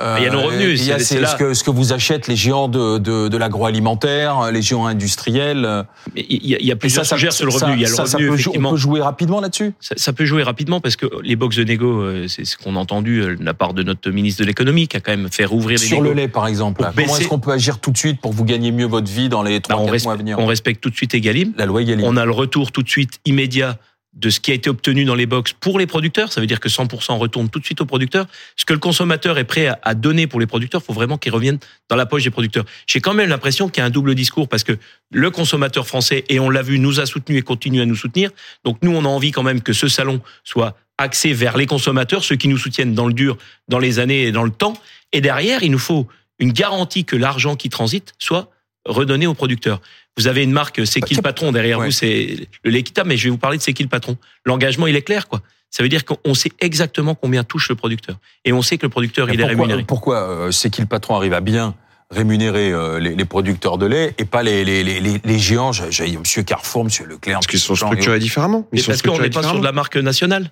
Euh, 0.00 0.16
Il 0.18 0.24
y 0.24 0.26
a 0.26 0.30
nos 0.30 0.40
revenus, 0.40 0.80
Il 0.80 0.86
y 0.86 0.92
a 0.92 0.98
c'est- 0.98 1.20
là. 1.20 1.28
ce, 1.28 1.36
que, 1.36 1.52
ce 1.54 1.62
que 1.62 1.70
vous 1.70 1.92
achètent 1.92 2.26
les 2.26 2.34
géants 2.34 2.66
de, 2.68 2.96
de, 2.98 3.28
de 3.28 3.36
l'agroalimentaire, 3.36 4.50
les 4.50 4.62
géants 4.62 4.86
industriels. 4.86 5.64
euh, 5.66 5.82
Mais 6.14 6.24
il 6.28 6.46
y 6.46 6.54
a, 6.54 6.58
il 6.60 6.66
y 6.66 6.72
a 6.72 6.76
plusieurs 6.76 7.04
sujets 7.04 7.30
sur 7.30 7.44
le 7.46 7.52
ça- 7.52 7.66
revenu. 7.66 7.78
Il 7.78 7.82
y 7.82 7.86
a 7.86 7.88
le 7.88 7.94
ça, 7.94 8.06
ça 8.06 8.16
revenu, 8.16 8.30
peut 8.30 8.34
effectivement. 8.38 8.68
On 8.70 8.72
peut 8.72 8.78
jouer 8.78 9.00
rapidement 9.02 9.40
là-dessus? 9.40 9.74
Ça, 9.80 9.94
ça 9.98 10.12
peut 10.12 10.24
jouer 10.24 10.42
rapidement 10.42 10.80
parce 10.80 10.96
que 10.96 11.06
les 11.22 11.36
box 11.36 11.56
de 11.56 11.64
négo, 11.64 12.00
euh, 12.02 12.26
c'est 12.28 12.44
ce 12.44 12.56
qu'on 12.56 12.76
a 12.76 12.78
entendu 12.78 13.20
euh, 13.20 13.36
de 13.36 13.44
la 13.44 13.54
part 13.54 13.74
de 13.74 13.82
notre 13.82 14.10
ministre 14.10 14.40
de 14.42 14.46
l'économie 14.46 14.88
qui 14.88 14.96
a 14.96 15.00
quand 15.00 15.12
même 15.12 15.28
fait 15.30 15.44
rouvrir 15.44 15.78
les 15.78 15.86
Sur 15.86 15.98
négos. 15.98 16.08
le 16.08 16.14
lait, 16.14 16.28
par 16.28 16.46
exemple. 16.46 16.82
Comment 16.96 17.16
est-ce 17.18 17.28
qu'on 17.28 17.38
peut 17.38 17.52
agir 17.52 17.78
tout 17.78 17.90
de 17.90 17.98
suite 17.98 18.20
pour 18.20 18.30
que 18.30 18.36
vous 18.36 18.44
gagniez 18.44 18.72
mieux 18.72 18.86
votre 18.86 19.10
vie 19.10 19.28
dans 19.28 19.42
les 19.42 19.60
Bah, 19.60 19.74
3 19.74 19.82
on, 19.82 19.86
4 19.92 20.04
mois 20.04 20.12
à 20.14 20.16
venir? 20.16 20.38
on 20.38 20.46
respecte 20.46 20.80
tout 20.82 20.90
de 20.90 20.96
suite 20.96 21.14
Egalim. 21.14 21.52
La 21.58 21.66
loi 21.66 21.82
Egalim. 21.82 22.06
On 22.06 22.16
a 22.16 22.24
le 22.24 22.30
retour 22.32 22.72
tout 22.72 22.82
de 22.82 22.88
suite 22.88 23.20
immédiat 23.26 23.76
de 24.14 24.28
ce 24.28 24.40
qui 24.40 24.50
a 24.50 24.54
été 24.54 24.68
obtenu 24.68 25.04
dans 25.04 25.14
les 25.14 25.24
box 25.26 25.54
pour 25.54 25.78
les 25.78 25.86
producteurs. 25.86 26.32
Ça 26.32 26.40
veut 26.40 26.46
dire 26.46 26.60
que 26.60 26.68
100% 26.68 27.16
retourne 27.16 27.48
tout 27.48 27.58
de 27.58 27.64
suite 27.64 27.80
aux 27.80 27.86
producteurs. 27.86 28.26
Ce 28.56 28.64
que 28.64 28.72
le 28.74 28.78
consommateur 28.78 29.38
est 29.38 29.44
prêt 29.44 29.68
à- 29.82 29.94
donner 29.94 30.26
pour 30.26 30.38
les 30.38 30.46
producteurs, 30.46 30.82
faut 30.82 30.92
vraiment 30.92 31.16
qu'il 31.16 31.32
revienne 31.32 31.58
dans 31.88 31.96
la 31.96 32.04
poche 32.06 32.24
des 32.24 32.30
producteurs. 32.30 32.64
J'ai 32.86 33.00
quand 33.00 33.14
même 33.14 33.30
l'impression 33.30 33.68
qu'il 33.68 33.80
y 33.80 33.82
a 33.82 33.86
un 33.86 33.90
double 33.90 34.14
discours 34.14 34.48
parce 34.48 34.64
que 34.64 34.76
le 35.10 35.30
consommateur 35.30 35.86
français, 35.86 36.24
et 36.28 36.40
on 36.40 36.50
l'a 36.50 36.62
vu, 36.62 36.78
nous 36.78 37.00
a 37.00 37.06
soutenus 37.06 37.38
et 37.38 37.42
continue 37.42 37.80
à 37.80 37.86
nous 37.86 37.96
soutenir. 37.96 38.30
Donc 38.64 38.78
nous, 38.82 38.94
on 38.94 39.04
a 39.04 39.08
envie 39.08 39.30
quand 39.30 39.42
même 39.42 39.62
que 39.62 39.72
ce 39.72 39.88
salon 39.88 40.20
soit 40.44 40.76
axé 40.98 41.32
vers 41.32 41.56
les 41.56 41.66
consommateurs, 41.66 42.22
ceux 42.22 42.36
qui 42.36 42.48
nous 42.48 42.58
soutiennent 42.58 42.94
dans 42.94 43.06
le 43.06 43.14
dur, 43.14 43.38
dans 43.68 43.78
les 43.78 43.98
années 43.98 44.24
et 44.24 44.32
dans 44.32 44.44
le 44.44 44.50
temps. 44.50 44.74
Et 45.12 45.20
derrière, 45.20 45.62
il 45.62 45.70
nous 45.70 45.78
faut 45.78 46.06
une 46.38 46.52
garantie 46.52 47.04
que 47.04 47.16
l'argent 47.16 47.56
qui 47.56 47.70
transite 47.70 48.12
soit 48.18 48.50
redonné 48.86 49.26
aux 49.26 49.34
producteurs. 49.34 49.80
Vous 50.18 50.26
avez 50.26 50.42
une 50.42 50.52
marque, 50.52 50.86
c'est 50.86 51.00
qui 51.00 51.14
le 51.14 51.22
patron 51.22 51.52
derrière 51.52 51.78
Ouais. 51.78 51.86
vous, 51.86 51.92
c'est 51.92 52.48
le 52.64 52.70
lait 52.70 52.80
équitable, 52.80 53.08
mais 53.08 53.16
je 53.16 53.24
vais 53.24 53.30
vous 53.30 53.38
parler 53.38 53.56
de 53.58 53.62
c'est 53.62 53.72
qui 53.72 53.82
le 53.82 53.88
patron. 53.88 54.16
L'engagement, 54.44 54.86
il 54.86 54.96
est 54.96 55.02
clair, 55.02 55.28
quoi. 55.28 55.40
Ça 55.70 55.82
veut 55.82 55.88
dire 55.88 56.04
qu'on 56.04 56.34
sait 56.34 56.52
exactement 56.60 57.14
combien 57.14 57.44
touche 57.44 57.70
le 57.70 57.74
producteur. 57.76 58.16
Et 58.44 58.52
on 58.52 58.60
sait 58.60 58.76
que 58.76 58.84
le 58.84 58.90
producteur, 58.90 59.30
il 59.30 59.40
est 59.40 59.44
rémunéré. 59.44 59.84
Pourquoi 59.84 60.28
euh, 60.28 60.50
c'est 60.50 60.68
qui 60.68 60.82
le 60.82 60.86
patron 60.86 61.16
arrive 61.16 61.32
à 61.32 61.40
bien 61.40 61.74
rémunérer 62.10 62.70
euh, 62.72 62.98
les, 62.98 63.24
producteurs 63.24 63.78
de 63.78 63.86
lait 63.86 64.14
et 64.18 64.26
pas 64.26 64.42
les, 64.42 64.66
les, 64.66 64.84
les, 64.84 65.00
les- 65.00 65.38
géants, 65.38 65.72
j'ai- 65.72 65.90
j'ai 65.90 66.14
Monsieur 66.18 66.42
Carrefour, 66.42 66.84
Monsieur 66.84 67.06
Leclerc. 67.06 67.36
Parce 67.36 67.46
qu'ils 67.46 67.58
sont 67.58 67.74
structurés 67.74 68.18
différemment. 68.18 68.68
Ils 68.70 68.76
Mais 68.76 68.82
sont 68.82 68.90
parce 68.90 69.00
qu'on 69.00 69.18
n'est 69.18 69.30
pas 69.30 69.42
sur 69.42 69.58
de 69.58 69.64
la 69.64 69.72
marque 69.72 69.96
nationale. 69.96 70.50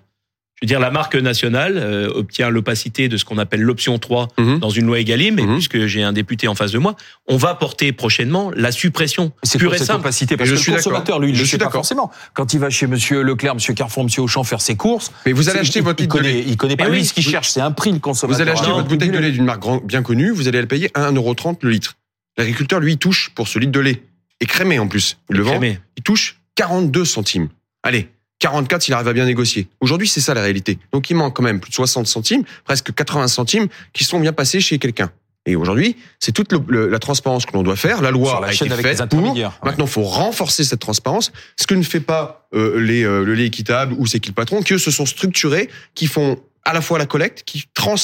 Je 0.62 0.66
veux 0.66 0.68
dire, 0.68 0.80
la 0.80 0.90
marque 0.90 1.14
nationale 1.16 1.78
euh, 1.78 2.10
obtient 2.14 2.50
l'opacité 2.50 3.08
de 3.08 3.16
ce 3.16 3.24
qu'on 3.24 3.38
appelle 3.38 3.62
l'option 3.62 3.98
3 3.98 4.28
Mhm. 4.38 4.58
dans 4.58 4.68
une 4.68 4.84
loi 4.86 4.98
Egalim, 5.00 5.38
et 5.38 5.42
Mhm. 5.46 5.54
puisque 5.54 5.86
j'ai 5.86 6.02
un 6.02 6.12
député 6.12 6.48
en 6.48 6.54
face 6.54 6.70
de 6.72 6.78
moi, 6.78 6.96
on 7.26 7.38
va 7.38 7.54
porter 7.54 7.92
prochainement 7.92 8.50
la 8.54 8.70
suppression 8.70 9.32
C'est 9.42 9.58
pure 9.58 9.74
et 9.74 9.78
cette 9.78 9.86
simple. 9.86 10.00
opacité 10.00 10.36
Parce 10.36 10.50
je 10.50 10.54
que 10.56 10.60
suis 10.60 10.70
le 10.70 10.76
consommateur, 10.76 11.18
lui, 11.18 11.30
il 11.30 11.34
Je 11.34 11.40
ne 11.42 11.46
sait 11.46 11.56
pas 11.56 11.70
forcément. 11.70 12.10
Quand 12.34 12.52
il 12.52 12.60
va 12.60 12.68
chez 12.68 12.86
Monsieur 12.86 13.22
Leclerc, 13.22 13.54
Monsieur 13.54 13.72
Carrefour, 13.72 14.04
Monsieur 14.04 14.20
Auchan 14.20 14.44
faire 14.44 14.60
ses 14.60 14.76
courses, 14.76 15.12
Mais 15.24 15.32
vous 15.32 15.48
allez 15.48 15.60
acheter 15.60 15.78
il, 15.78 15.82
votre 15.84 16.00
il 16.00 16.02
litre 16.04 16.16
de 16.16 16.20
connaît, 16.20 16.32
lait. 16.34 16.44
il 16.46 16.56
connaît 16.58 16.76
pas 16.76 16.84
Mais 16.84 16.90
lui 16.90 16.98
oui, 17.00 17.04
ce 17.06 17.14
qu'il 17.14 17.24
vous- 17.24 17.30
cherche, 17.30 17.48
c'est 17.48 17.60
un 17.62 17.70
prix 17.72 17.92
le 17.92 17.98
consommateur. 17.98 18.36
Vous 18.36 18.42
allez 18.42 18.50
acheter 18.58 18.70
votre 18.70 18.86
bouteille 18.88 19.10
de 19.10 19.18
lait 19.18 19.30
d'une 19.32 19.44
marque 19.46 19.60
grand- 19.60 19.82
bien 19.82 20.02
connue, 20.02 20.30
vous 20.30 20.46
allez 20.46 20.60
le 20.60 20.66
payer 20.68 20.90
1,30€ 20.94 21.62
le 21.62 21.70
litre. 21.70 21.94
L'agriculteur, 22.36 22.80
lui, 22.80 22.92
il 22.92 22.98
touche 22.98 23.30
pour 23.34 23.48
ce 23.48 23.58
litre 23.58 23.72
de 23.72 23.80
lait. 23.80 24.02
Et 24.40 24.46
crémé 24.46 24.78
en 24.78 24.88
plus. 24.88 25.16
Il 25.30 25.36
le 25.36 25.42
vend. 25.42 25.58
Il 25.62 26.02
touche 26.02 26.36
42 26.54 27.04
centimes. 27.06 27.48
Allez, 27.82 28.08
44 28.40 28.82
s'il 28.82 28.94
arrive 28.94 29.06
à 29.08 29.12
bien 29.12 29.26
négocier. 29.26 29.68
Aujourd'hui, 29.80 30.08
c'est 30.08 30.20
ça 30.20 30.34
la 30.34 30.42
réalité. 30.42 30.78
Donc 30.92 31.08
il 31.10 31.14
manque 31.14 31.36
quand 31.36 31.42
même 31.42 31.60
plus 31.60 31.70
de 31.70 31.74
60 31.74 32.06
centimes, 32.06 32.42
presque 32.64 32.92
80 32.92 33.28
centimes 33.28 33.68
qui 33.92 34.02
sont 34.04 34.18
bien 34.18 34.32
passés 34.32 34.60
chez 34.60 34.78
quelqu'un. 34.78 35.10
Et 35.46 35.56
aujourd'hui, 35.56 35.96
c'est 36.18 36.32
toute 36.32 36.52
le- 36.52 36.60
le- 36.68 36.88
la 36.88 36.98
transparence 36.98 37.46
que 37.46 37.52
l'on 37.54 37.62
doit 37.62 37.76
faire. 37.76 38.02
La 38.02 38.10
loi 38.10 38.32
la 38.40 38.48
a 38.48 38.50
été 38.66 38.68
faite 38.82 38.98
pour. 39.08 39.34
Ouais. 39.62 39.70
Maintenant, 39.70 39.84
il 39.86 39.90
faut 39.90 40.02
renforcer 40.02 40.64
cette 40.64 40.80
transparence, 40.80 41.32
ce 41.56 41.66
que 41.66 41.74
ne 41.74 41.82
fait 41.82 42.00
pas 42.00 42.46
euh, 42.54 42.78
les, 42.80 43.04
euh, 43.04 43.24
le 43.24 43.34
lait 43.34 43.46
équitable 43.46 43.94
ou 43.98 44.06
c'est 44.06 44.20
qui 44.20 44.28
le 44.30 44.34
patron, 44.34 44.60
qui 44.62 44.74
eux 44.74 44.78
se 44.78 44.90
sont 44.90 45.06
structurés, 45.06 45.70
qui 45.94 46.06
font 46.08 46.38
à 46.64 46.74
la 46.74 46.82
fois 46.82 46.98
la 46.98 47.06
collecte, 47.06 47.42
qui 47.44 47.64
trans 47.72 47.94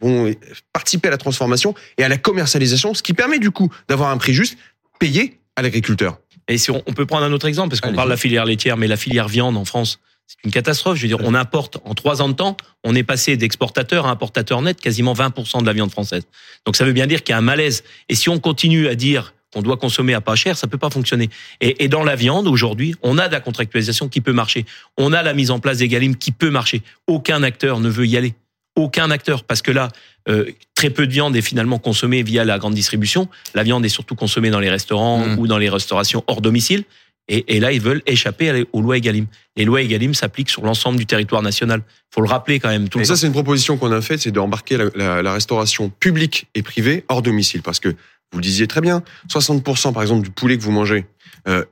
vont 0.00 0.34
participer 0.72 1.08
à 1.08 1.10
la 1.12 1.16
transformation 1.18 1.74
et 1.96 2.02
à 2.02 2.08
la 2.08 2.16
commercialisation, 2.16 2.92
ce 2.94 3.02
qui 3.04 3.12
permet 3.12 3.38
du 3.38 3.52
coup 3.52 3.70
d'avoir 3.88 4.10
un 4.10 4.16
prix 4.16 4.34
juste 4.34 4.58
payé 4.98 5.38
à 5.54 5.62
l'agriculteur. 5.62 6.18
Et 6.50 6.58
si 6.58 6.70
on, 6.70 6.82
on 6.86 6.92
peut 6.92 7.06
prendre 7.06 7.24
un 7.24 7.32
autre 7.32 7.46
exemple, 7.46 7.70
parce 7.70 7.80
qu'on 7.80 7.94
parle 7.94 8.08
de 8.08 8.14
la 8.14 8.16
filière 8.16 8.44
laitière, 8.44 8.76
mais 8.76 8.88
la 8.88 8.96
filière 8.96 9.28
viande 9.28 9.56
en 9.56 9.64
France, 9.64 10.00
c'est 10.26 10.36
une 10.44 10.50
catastrophe. 10.50 10.96
Je 10.96 11.02
veux 11.02 11.08
dire, 11.08 11.18
on 11.22 11.34
importe 11.34 11.78
en 11.84 11.94
trois 11.94 12.22
ans 12.22 12.28
de 12.28 12.34
temps, 12.34 12.56
on 12.84 12.94
est 12.94 13.02
passé 13.02 13.36
d'exportateur 13.36 14.06
à 14.06 14.10
importateur 14.10 14.60
net 14.62 14.80
quasiment 14.80 15.12
20% 15.12 15.60
de 15.60 15.66
la 15.66 15.72
viande 15.72 15.90
française. 15.90 16.24
Donc 16.66 16.76
ça 16.76 16.84
veut 16.84 16.92
bien 16.92 17.06
dire 17.06 17.22
qu'il 17.22 17.32
y 17.32 17.34
a 17.34 17.38
un 17.38 17.42
malaise. 17.42 17.84
Et 18.08 18.14
si 18.14 18.28
on 18.28 18.38
continue 18.38 18.88
à 18.88 18.94
dire 18.94 19.34
qu'on 19.52 19.62
doit 19.62 19.76
consommer 19.76 20.14
à 20.14 20.20
pas 20.20 20.36
cher, 20.36 20.56
ça 20.56 20.66
peut 20.66 20.78
pas 20.78 20.90
fonctionner. 20.90 21.30
Et, 21.60 21.84
et 21.84 21.88
dans 21.88 22.04
la 22.04 22.14
viande, 22.14 22.46
aujourd'hui, 22.46 22.94
on 23.02 23.18
a 23.18 23.26
de 23.28 23.32
la 23.32 23.40
contractualisation 23.40 24.08
qui 24.08 24.20
peut 24.20 24.32
marcher. 24.32 24.66
On 24.96 25.12
a 25.12 25.22
la 25.22 25.34
mise 25.34 25.50
en 25.50 25.58
place 25.58 25.78
des 25.78 25.88
galimes 25.88 26.16
qui 26.16 26.30
peut 26.30 26.50
marcher. 26.50 26.82
Aucun 27.08 27.42
acteur 27.42 27.80
ne 27.80 27.88
veut 27.88 28.06
y 28.06 28.16
aller. 28.16 28.34
Aucun 28.80 29.10
acteur. 29.10 29.44
Parce 29.44 29.62
que 29.62 29.70
là, 29.70 29.88
euh, 30.28 30.46
très 30.74 30.90
peu 30.90 31.06
de 31.06 31.12
viande 31.12 31.36
est 31.36 31.42
finalement 31.42 31.78
consommée 31.78 32.22
via 32.22 32.44
la 32.44 32.58
grande 32.58 32.74
distribution. 32.74 33.28
La 33.54 33.62
viande 33.62 33.84
est 33.84 33.88
surtout 33.90 34.14
consommée 34.14 34.50
dans 34.50 34.60
les 34.60 34.70
restaurants 34.70 35.18
Mm. 35.26 35.38
ou 35.38 35.46
dans 35.46 35.58
les 35.58 35.68
restaurations 35.68 36.24
hors 36.26 36.40
domicile. 36.40 36.84
Et, 37.28 37.56
et 37.56 37.60
là, 37.60 37.70
ils 37.70 37.80
veulent 37.80 38.02
échapper 38.06 38.64
aux 38.72 38.80
lois 38.82 38.96
Egalim. 38.96 39.26
Les 39.56 39.64
lois 39.64 39.82
Egalim 39.82 40.14
s'appliquent 40.14 40.50
sur 40.50 40.62
l'ensemble 40.64 40.98
du 40.98 41.06
territoire 41.06 41.42
national. 41.42 41.82
faut 42.12 42.22
le 42.22 42.28
rappeler 42.28 42.58
quand 42.58 42.68
même 42.70 42.88
tout 42.88 42.98
Et 42.98 43.02
le 43.02 43.06
ça, 43.06 43.14
c'est 43.16 43.26
une 43.28 43.32
proposition 43.32 43.76
qu'on 43.76 43.92
a 43.92 44.00
faite, 44.00 44.20
c'est 44.20 44.32
d'embarquer 44.32 44.76
la, 44.76 44.86
la- 44.96 45.22
la 45.22 45.32
restauration 45.32 45.90
publique 45.90 46.48
et 46.56 46.62
privée 46.62 47.04
hors 47.08 47.22
domicile. 47.22 47.62
Parce 47.62 47.78
que, 47.78 47.88
vous 48.32 48.38
le 48.38 48.42
disiez 48.42 48.66
très 48.66 48.80
bien, 48.80 49.02
60% 49.28 49.92
par 49.92 50.02
exemple 50.02 50.22
du 50.22 50.30
poulet 50.30 50.56
que 50.58 50.62
vous 50.62 50.72
mangez 50.72 51.04
euh, 51.48 51.64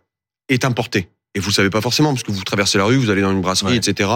est 0.48 0.64
importé. 0.64 1.08
Et 1.34 1.40
vous 1.40 1.48
le 1.50 1.54
savez 1.54 1.70
pas 1.70 1.80
forcément, 1.80 2.10
parce 2.12 2.22
que 2.22 2.32
vous 2.32 2.42
traversez 2.44 2.78
la 2.78 2.84
rue, 2.84 2.96
vous 2.96 3.10
allez 3.10 3.20
dans 3.22 3.30
une 3.32 3.40
brasserie, 3.42 3.72
Ouais. 3.72 3.76
etc. 3.78 4.08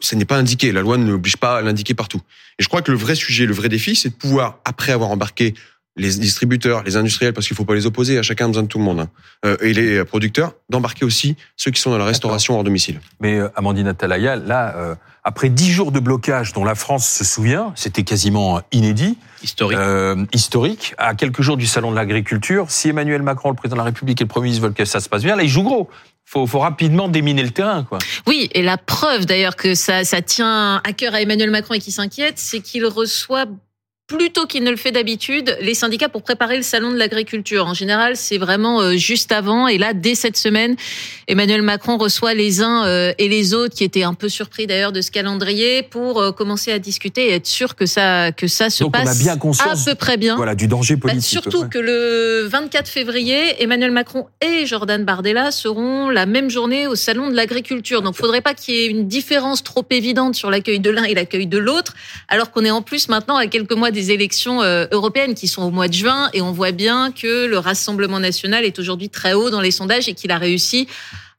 Ce 0.00 0.14
n'est 0.14 0.24
pas 0.24 0.36
indiqué. 0.36 0.72
La 0.72 0.80
loi 0.80 0.96
ne 0.98 1.10
l'oblige 1.10 1.36
pas 1.36 1.58
à 1.58 1.62
l'indiquer 1.62 1.94
partout. 1.94 2.20
Et 2.58 2.62
je 2.62 2.68
crois 2.68 2.82
que 2.82 2.90
le 2.90 2.96
vrai 2.98 3.14
sujet, 3.14 3.46
le 3.46 3.54
vrai 3.54 3.68
défi, 3.68 3.94
c'est 3.96 4.10
de 4.10 4.14
pouvoir, 4.14 4.58
après 4.64 4.92
avoir 4.92 5.10
embarqué 5.10 5.54
les 5.96 6.08
distributeurs, 6.16 6.82
les 6.84 6.96
industriels, 6.96 7.34
parce 7.34 7.46
qu'il 7.46 7.54
faut 7.54 7.66
pas 7.66 7.74
les 7.74 7.84
opposer, 7.84 8.16
à 8.18 8.22
chacun 8.22 8.46
a 8.46 8.48
besoin 8.48 8.62
de 8.62 8.68
tout 8.68 8.78
le 8.78 8.84
monde, 8.84 9.00
hein, 9.00 9.08
euh, 9.44 9.58
et 9.60 9.74
les 9.74 10.04
producteurs, 10.06 10.54
d'embarquer 10.70 11.04
aussi 11.04 11.36
ceux 11.56 11.70
qui 11.70 11.80
sont 11.82 11.90
dans 11.90 11.98
la 11.98 12.06
restauration 12.06 12.54
hors 12.56 12.64
domicile. 12.64 12.98
Mais 13.20 13.38
euh, 13.38 13.50
Amandine 13.56 13.88
Atalaya, 13.88 14.36
là, 14.36 14.74
euh, 14.76 14.94
après 15.22 15.50
dix 15.50 15.70
jours 15.70 15.92
de 15.92 16.00
blocage 16.00 16.54
dont 16.54 16.64
la 16.64 16.74
France 16.74 17.06
se 17.06 17.24
souvient, 17.24 17.72
c'était 17.76 18.04
quasiment 18.04 18.62
inédit, 18.72 19.18
Historique. 19.42 19.78
euh, 19.78 20.24
historique, 20.32 20.94
à 20.96 21.14
quelques 21.14 21.42
jours 21.42 21.58
du 21.58 21.66
salon 21.66 21.90
de 21.90 21.96
l'agriculture, 21.96 22.70
si 22.70 22.88
Emmanuel 22.88 23.20
Macron, 23.20 23.50
le 23.50 23.54
président 23.54 23.76
de 23.76 23.80
la 23.80 23.84
République 23.84 24.18
et 24.20 24.24
le 24.24 24.28
Premier 24.28 24.44
ministre 24.44 24.62
veulent 24.64 24.74
que 24.74 24.86
ça 24.86 24.98
se 25.00 25.10
passe 25.10 25.22
bien, 25.22 25.36
là, 25.36 25.42
ils 25.42 25.48
jouent 25.50 25.62
gros. 25.62 25.90
Faut, 26.24 26.46
faut 26.46 26.60
rapidement 26.60 27.08
déminer 27.08 27.42
le 27.42 27.50
terrain, 27.50 27.84
quoi. 27.84 27.98
Oui, 28.26 28.48
et 28.52 28.62
la 28.62 28.78
preuve 28.78 29.26
d'ailleurs 29.26 29.56
que 29.56 29.74
ça, 29.74 30.04
ça 30.04 30.22
tient 30.22 30.80
à 30.84 30.92
cœur 30.92 31.14
à 31.14 31.20
Emmanuel 31.20 31.50
Macron 31.50 31.74
et 31.74 31.78
qui 31.78 31.92
s'inquiète, 31.92 32.38
c'est 32.38 32.60
qu'il 32.60 32.86
reçoit 32.86 33.46
plutôt 34.16 34.46
qu'il 34.46 34.62
ne 34.64 34.70
le 34.70 34.76
fait 34.76 34.92
d'habitude, 34.92 35.56
les 35.60 35.74
syndicats 35.74 36.08
pour 36.08 36.22
préparer 36.22 36.56
le 36.56 36.62
salon 36.62 36.90
de 36.90 36.96
l'agriculture. 36.96 37.66
En 37.66 37.74
général, 37.74 38.16
c'est 38.16 38.38
vraiment 38.38 38.80
euh, 38.80 38.96
juste 38.96 39.32
avant. 39.32 39.68
Et 39.68 39.78
là, 39.78 39.94
dès 39.94 40.14
cette 40.14 40.36
semaine, 40.36 40.76
Emmanuel 41.28 41.62
Macron 41.62 41.96
reçoit 41.96 42.34
les 42.34 42.62
uns 42.62 42.84
euh, 42.86 43.12
et 43.18 43.28
les 43.28 43.54
autres, 43.54 43.74
qui 43.74 43.84
étaient 43.84 44.02
un 44.02 44.14
peu 44.14 44.28
surpris 44.28 44.66
d'ailleurs 44.66 44.92
de 44.92 45.00
ce 45.00 45.10
calendrier, 45.10 45.82
pour 45.82 46.20
euh, 46.20 46.32
commencer 46.32 46.72
à 46.72 46.78
discuter 46.78 47.28
et 47.28 47.34
être 47.34 47.46
sûr 47.46 47.74
que 47.74 47.86
ça 47.86 48.32
que 48.32 48.46
ça 48.46 48.70
se 48.70 48.82
Donc 48.84 48.94
on 48.96 49.00
a 49.00 49.04
passe 49.04 49.22
bien 49.22 49.34
à 49.34 49.36
conscience 49.36 49.84
peu 49.84 49.94
près 49.94 50.16
bien. 50.16 50.36
Voilà, 50.36 50.54
du 50.54 50.68
danger 50.68 50.96
Bah, 50.96 51.08
politique. 51.08 51.30
surtout 51.30 51.62
ouais. 51.62 51.68
que 51.68 51.78
le 51.78 52.46
24 52.48 52.88
février, 52.88 53.62
Emmanuel 53.62 53.90
Macron 53.90 54.26
et 54.40 54.66
Jordan 54.66 55.04
Bardella 55.04 55.50
seront 55.50 56.08
la 56.08 56.26
même 56.26 56.50
journée 56.50 56.86
au 56.86 56.94
salon 56.94 57.30
de 57.30 57.34
l'agriculture. 57.34 58.02
Donc, 58.02 58.14
faudrait 58.14 58.40
pas 58.40 58.54
qu'il 58.54 58.74
y 58.74 58.78
ait 58.78 58.86
une 58.86 59.08
différence 59.08 59.62
trop 59.62 59.84
évidente 59.90 60.34
sur 60.34 60.50
l'accueil 60.50 60.80
de 60.80 60.90
l'un 60.90 61.04
et 61.04 61.14
l'accueil 61.14 61.46
de 61.46 61.58
l'autre, 61.58 61.94
alors 62.28 62.50
qu'on 62.50 62.64
est 62.64 62.70
en 62.70 62.82
plus 62.82 63.08
maintenant 63.08 63.36
à 63.36 63.46
quelques 63.46 63.72
mois 63.72 63.90
des 63.90 64.01
élections 64.10 64.62
euh, 64.62 64.86
européennes 64.90 65.34
qui 65.34 65.48
sont 65.48 65.62
au 65.62 65.70
mois 65.70 65.88
de 65.88 65.94
juin, 65.94 66.28
et 66.32 66.42
on 66.42 66.52
voit 66.52 66.72
bien 66.72 67.12
que 67.12 67.46
le 67.46 67.58
Rassemblement 67.58 68.20
national 68.20 68.64
est 68.64 68.78
aujourd'hui 68.78 69.08
très 69.08 69.32
haut 69.34 69.50
dans 69.50 69.60
les 69.60 69.70
sondages 69.70 70.08
et 70.08 70.14
qu'il 70.14 70.30
a 70.32 70.38
réussi 70.38 70.88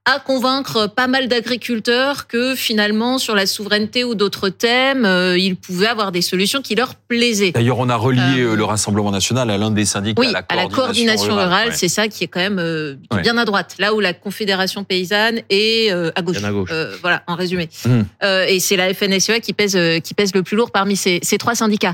à 0.06 0.20
convaincre 0.20 0.88
pas 0.88 1.08
mal 1.08 1.30
d'agriculteurs 1.30 2.28
que 2.28 2.56
finalement 2.56 3.18
sur 3.18 3.36
la 3.36 3.46
souveraineté 3.46 4.04
ou 4.04 4.16
d'autres 4.16 4.50
thèmes, 4.50 5.06
euh, 5.06 5.38
ils 5.38 5.56
pouvaient 5.56 5.88
avoir 5.88 6.12
des 6.12 6.22
solutions 6.22 6.62
qui 6.62 6.76
leur 6.76 6.96
plaisaient. 6.96 7.52
D'ailleurs, 7.54 7.80
on 7.80 7.88
a 7.88 7.96
relié 7.96 8.42
Euh, 8.42 8.56
le 8.56 8.66
Rassemblement 8.66 9.12
national 9.12 9.50
à 9.50 9.58
l'un 9.58 9.72
des 9.72 9.86
syndicats, 9.86 10.20
Oui, 10.20 10.28
à 10.50 10.56
la 10.58 10.68
coordination, 10.68 11.34
rurale, 11.34 11.70
ouais. 11.70 11.74
c'est 11.76 11.88
ça 11.88 12.10
qui 12.10 12.26
est 12.26 12.28
quand 12.28 12.42
même 12.42 12.60
euh, 12.60 12.96
Ouais. 13.14 13.22
bien 13.22 13.38
à 13.38 13.46
droite. 13.46 13.76
Là 13.80 13.94
où 13.94 14.02
la 14.02 14.12
Confédération 14.14 14.84
paysanne 14.84 15.40
est 15.50 15.90
euh, 15.94 16.12
à 16.16 16.22
gauche. 16.22 16.40
Bien 16.40 16.50
à 16.50 16.52
gauche. 16.52 16.70
Euh, 16.74 16.98
voilà, 17.02 17.24
en 17.28 17.36
résumé. 17.36 17.70
Hmm. 17.86 18.02
Euh, 18.24 18.46
et 18.46 18.60
c'est 18.60 18.76
la 18.76 18.94
FNSEA 18.94 19.40
qui 19.40 19.54
pèse 19.54 19.78
euh, 19.78 20.00
qui 20.02 20.14
pèse 20.14 20.34
le 20.36 20.44
plus 20.44 20.58
lourd 20.58 20.72
parmi 20.72 20.98
ces, 20.98 21.20
ces 21.24 21.38
trois 21.38 21.56
syndicats. 21.56 21.94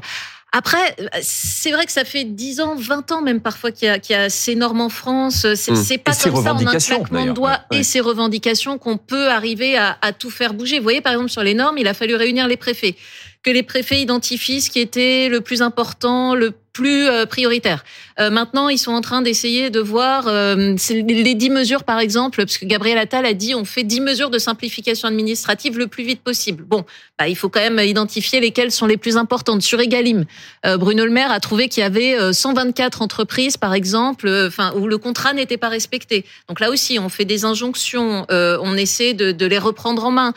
Après, 0.51 0.95
euh, 0.99 1.05
c'est 1.21 1.71
vrai 1.71 1.85
que 1.85 1.91
ça 1.91 2.03
fait 2.05 2.23
10 2.23 2.59
ans, 2.61 2.75
20 2.75 3.11
ans 3.11 3.21
même 3.21 3.39
parfois 3.39 3.71
qu'il 3.71 3.87
y 3.87 3.89
a, 3.91 3.99
qu'il 3.99 4.15
y 4.15 4.19
a 4.19 4.29
ces 4.29 4.55
normes 4.55 4.81
en 4.81 4.89
France. 4.89 5.45
C'est 5.55 5.71
Hmm. 5.71 5.75
c'est 5.75 5.97
pas 5.99 6.11
Et 6.11 6.15
ces 6.15 6.31
comme 6.31 6.43
ça 6.43 6.53
en 6.53 6.65
un 6.65 6.75
claquement 6.77 7.25
de 7.25 7.31
doigts 7.31 7.49
Ouais, 7.49 7.57
ouais. 7.71 7.79
et 7.79 7.83
ces 7.83 7.99
revendications 7.99 8.77
qu'on 8.77 8.97
peut 8.97 9.29
arriver 9.29 9.77
à, 9.77 9.97
à 10.01 10.11
tout 10.11 10.31
faire 10.31 10.53
bouger. 10.53 10.77
Vous 10.77 10.83
voyez, 10.83 11.01
par 11.01 11.13
exemple, 11.13 11.29
sur 11.29 11.43
les 11.43 11.53
normes, 11.53 11.77
il 11.77 11.87
a 11.87 11.93
fallu 11.93 12.15
réunir 12.15 12.47
les 12.47 12.57
préfets. 12.57 12.95
Que 13.43 13.51
les 13.51 13.63
préfets 13.63 14.01
identifient 14.01 14.61
ce 14.61 14.69
qui 14.69 14.79
était 14.79 15.29
le 15.29 15.41
plus 15.41 15.61
important, 15.61 16.35
le 16.35 16.51
plus 16.73 17.07
euh, 17.07 17.25
prioritaire. 17.25 17.83
Euh, 18.19 18.29
maintenant, 18.29 18.69
ils 18.69 18.77
sont 18.77 18.91
en 18.91 19.01
train 19.01 19.21
d'essayer 19.21 19.69
de 19.69 19.79
voir 19.79 20.27
euh, 20.27 20.75
les 20.89 21.35
dix 21.35 21.49
mesures, 21.49 21.83
par 21.83 21.99
exemple, 21.99 22.37
parce 22.37 22.57
que 22.57 22.65
Gabriel 22.65 22.97
Attal 22.97 23.25
a 23.25 23.33
dit 23.33 23.55
on 23.55 23.65
fait 23.65 23.83
dix 23.83 24.01
mesures 24.01 24.29
de 24.29 24.39
simplification 24.39 25.07
administrative 25.07 25.77
le 25.77 25.87
plus 25.87 26.03
vite 26.03 26.21
possible. 26.21 26.63
Bon, 26.63 26.85
bah, 27.17 27.27
il 27.27 27.35
faut 27.35 27.49
quand 27.49 27.61
même 27.61 27.79
identifier 27.79 28.39
lesquelles 28.39 28.71
sont 28.71 28.85
les 28.85 28.97
plus 28.97 29.15
importantes. 29.15 29.61
Sur 29.61 29.79
Egalim, 29.79 30.25
Bruno 30.63 31.05
Le 31.05 31.11
Maire 31.11 31.31
a 31.31 31.39
trouvé 31.39 31.69
qu'il 31.69 31.81
y 31.81 31.85
avait 31.85 32.17
euh, 32.17 32.33
124 32.33 33.01
entreprises, 33.01 33.57
par 33.57 33.73
exemple, 33.73 34.49
où 34.75 34.87
le 34.87 34.97
contrat 34.97 35.33
n'était 35.33 35.57
pas 35.57 35.69
respecté. 35.69 36.25
Donc 36.47 36.59
là 36.59 36.69
aussi, 36.69 36.99
on 36.99 37.09
fait 37.09 37.25
des 37.25 37.45
injonctions, 37.45 38.25
on 38.29 38.75
essaie 38.75 39.13
de, 39.13 39.45
les 39.45 39.57
reprendre 39.57 40.05
en 40.05 40.11
main, 40.11 40.33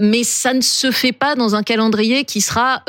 mais 0.00 0.24
ça 0.24 0.54
ne 0.54 0.60
se 0.60 0.90
fait 0.90 1.12
pas 1.12 1.34
dans 1.34 1.54
un 1.54 1.62
calendrier 1.62 2.24
qui 2.24 2.40
sera 2.40 2.82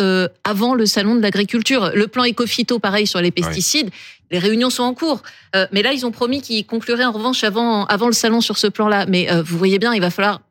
avant 0.44 0.76
le 0.76 0.86
salon 0.86 1.16
de 1.16 1.22
l'agriculture. 1.22 1.92
Le 1.94 2.08
plan 2.08 2.26
Ecofito, 2.26 2.75
pareil 2.80 3.08
sur 3.08 3.22
les 3.22 3.32
pesticides. 3.32 3.90
Les 4.32 4.40
réunions 4.40 4.70
sont 4.70 4.84
en 4.84 4.94
cours, 4.94 5.22
Euh, 5.56 5.68
mais 5.72 5.82
là 5.84 5.94
ils 5.94 6.06
ont 6.06 6.12
promis 6.12 6.42
qu'ils 6.42 6.66
concluraient 6.66 7.06
en 7.06 7.12
revanche 7.12 7.44
avant 7.44 7.86
avant 7.86 8.08
le 8.08 8.14
salon 8.14 8.42
sur 8.42 8.58
ce 8.58 8.68
plan-là. 8.68 9.06
Mais 9.08 9.32
euh, 9.32 9.44
vous 9.44 9.58
voyez 9.58 9.80
bien, 9.80 9.94
il 9.94 10.02
va 10.02 10.10
falloir 10.10 10.42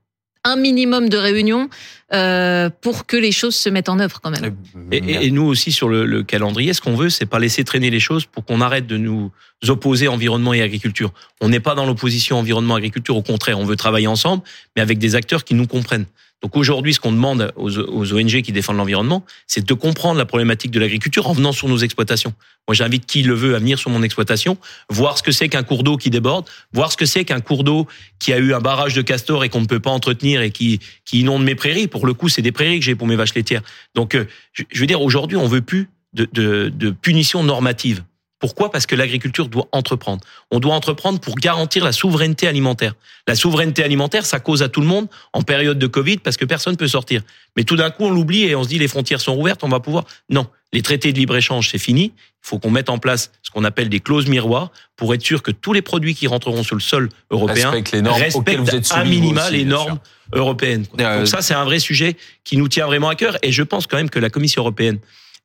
un 0.46 0.56
minimum 0.56 1.08
de 1.08 1.16
réunions 1.16 1.70
euh, 2.12 2.68
pour 2.82 3.06
que 3.06 3.16
les 3.16 3.32
choses 3.32 3.56
se 3.56 3.70
mettent 3.70 3.88
en 3.88 3.98
œuvre 3.98 4.20
quand 4.20 4.30
même. 4.30 4.54
Et, 4.92 4.98
et- 4.98 5.26
et 5.26 5.30
nous 5.30 5.42
aussi 5.44 5.72
sur 5.72 5.88
le, 5.88 6.04
le 6.04 6.22
calendrier, 6.22 6.74
ce 6.74 6.80
qu'on 6.82 6.94
veut, 6.96 7.08
c'est 7.08 7.24
pas 7.26 7.38
laisser 7.38 7.64
traîner 7.64 7.88
les 7.90 7.98
choses 8.00 8.26
pour 8.26 8.44
qu'on 8.44 8.60
arrête 8.60 8.86
de 8.86 8.98
nous 8.98 9.30
opposer 9.68 10.06
environnement 10.06 10.52
et 10.52 10.60
agriculture. 10.60 11.12
On 11.40 11.48
n'est 11.48 11.60
pas 11.60 11.74
dans 11.74 11.86
l'opposition 11.86 12.38
environnement-agriculture, 12.38 13.16
au 13.16 13.22
contraire, 13.22 13.58
on 13.58 13.64
veut 13.64 13.76
travailler 13.76 14.06
ensemble, 14.06 14.42
mais 14.76 14.82
avec 14.82 14.98
des 14.98 15.14
acteurs 15.14 15.44
qui 15.44 15.54
nous 15.54 15.66
comprennent. 15.66 16.04
Donc 16.44 16.58
aujourd'hui, 16.58 16.92
ce 16.92 17.00
qu'on 17.00 17.10
demande 17.10 17.54
aux, 17.56 18.12
ONG 18.12 18.42
qui 18.42 18.52
défendent 18.52 18.76
l'environnement, 18.76 19.24
c'est 19.46 19.64
de 19.64 19.72
comprendre 19.72 20.18
la 20.18 20.26
problématique 20.26 20.70
de 20.70 20.78
l'agriculture 20.78 21.26
en 21.26 21.32
venant 21.32 21.52
sur 21.52 21.70
nos 21.70 21.78
exploitations. 21.78 22.34
Moi, 22.68 22.74
j'invite 22.74 23.06
qui 23.06 23.22
le 23.22 23.32
veut 23.32 23.54
à 23.54 23.58
venir 23.58 23.78
sur 23.78 23.88
mon 23.88 24.02
exploitation, 24.02 24.58
voir 24.90 25.16
ce 25.16 25.22
que 25.22 25.32
c'est 25.32 25.48
qu'un 25.48 25.62
cours 25.62 25.84
d'eau 25.84 25.96
qui 25.96 26.10
déborde, 26.10 26.46
voir 26.74 26.92
ce 26.92 26.98
que 26.98 27.06
c'est 27.06 27.24
qu'un 27.24 27.40
cours 27.40 27.64
d'eau 27.64 27.86
qui 28.18 28.34
a 28.34 28.36
eu 28.36 28.52
un 28.52 28.60
barrage 28.60 28.92
de 28.92 29.00
castor 29.00 29.42
et 29.42 29.48
qu'on 29.48 29.62
ne 29.62 29.66
peut 29.66 29.80
pas 29.80 29.90
entretenir 29.90 30.42
et 30.42 30.50
qui, 30.50 30.80
inonde 31.14 31.44
mes 31.44 31.54
prairies. 31.54 31.88
Pour 31.88 32.06
le 32.06 32.12
coup, 32.12 32.28
c'est 32.28 32.42
des 32.42 32.52
prairies 32.52 32.78
que 32.78 32.84
j'ai 32.84 32.94
pour 32.94 33.06
mes 33.06 33.16
vaches 33.16 33.34
laitières. 33.34 33.62
Donc, 33.94 34.14
euh, 34.14 34.26
je, 34.52 34.80
veux 34.80 34.86
dire, 34.86 35.00
aujourd'hui, 35.00 35.38
on 35.38 35.46
veut 35.46 35.62
plus 35.62 35.88
de, 36.12 36.28
de, 36.30 36.68
de 36.68 36.90
punition 36.90 37.42
normative. 37.42 38.04
Pourquoi? 38.44 38.70
Parce 38.70 38.84
que 38.84 38.94
l'agriculture 38.94 39.48
doit 39.48 39.68
entreprendre. 39.72 40.22
On 40.50 40.60
doit 40.60 40.74
entreprendre 40.74 41.18
pour 41.18 41.34
garantir 41.36 41.82
la 41.82 41.92
souveraineté 41.92 42.46
alimentaire. 42.46 42.92
La 43.26 43.34
souveraineté 43.34 43.82
alimentaire, 43.82 44.26
ça 44.26 44.38
cause 44.38 44.62
à 44.62 44.68
tout 44.68 44.82
le 44.82 44.86
monde 44.86 45.06
en 45.32 45.40
période 45.40 45.78
de 45.78 45.86
Covid 45.86 46.18
parce 46.18 46.36
que 46.36 46.44
personne 46.44 46.76
peut 46.76 46.86
sortir. 46.86 47.22
Mais 47.56 47.64
tout 47.64 47.76
d'un 47.76 47.88
coup, 47.88 48.04
on 48.04 48.10
l'oublie 48.10 48.42
et 48.42 48.54
on 48.54 48.62
se 48.62 48.68
dit 48.68 48.78
les 48.78 48.86
frontières 48.86 49.22
sont 49.22 49.34
ouvertes, 49.34 49.64
on 49.64 49.70
va 49.70 49.80
pouvoir. 49.80 50.04
Non, 50.28 50.46
les 50.74 50.82
traités 50.82 51.14
de 51.14 51.18
libre 51.18 51.34
échange, 51.36 51.70
c'est 51.70 51.78
fini. 51.78 52.12
Il 52.16 52.48
faut 52.48 52.58
qu'on 52.58 52.70
mette 52.70 52.90
en 52.90 52.98
place 52.98 53.30
ce 53.40 53.50
qu'on 53.50 53.64
appelle 53.64 53.88
des 53.88 54.00
clauses 54.00 54.26
miroirs 54.26 54.72
pour 54.94 55.14
être 55.14 55.22
sûr 55.22 55.42
que 55.42 55.50
tous 55.50 55.72
les 55.72 55.80
produits 55.80 56.14
qui 56.14 56.26
rentreront 56.26 56.64
sur 56.64 56.76
le 56.76 56.82
sol 56.82 57.08
européen 57.30 57.70
Respecte 57.70 57.92
les 57.92 58.02
normes 58.02 58.18
vous 58.18 58.24
êtes 58.24 58.34
respectent 58.34 58.92
à 58.92 59.04
minima 59.04 59.44
aussi, 59.44 59.52
les 59.56 59.64
normes 59.64 59.98
européennes. 60.34 60.84
Euh, 61.00 61.20
Donc 61.20 61.28
ça, 61.28 61.40
c'est 61.40 61.54
un 61.54 61.64
vrai 61.64 61.78
sujet 61.78 62.18
qui 62.44 62.58
nous 62.58 62.68
tient 62.68 62.84
vraiment 62.84 63.08
à 63.08 63.14
cœur. 63.14 63.38
Et 63.40 63.52
je 63.52 63.62
pense 63.62 63.86
quand 63.86 63.96
même 63.96 64.10
que 64.10 64.18
la 64.18 64.28
Commission 64.28 64.60
européenne, 64.60 64.98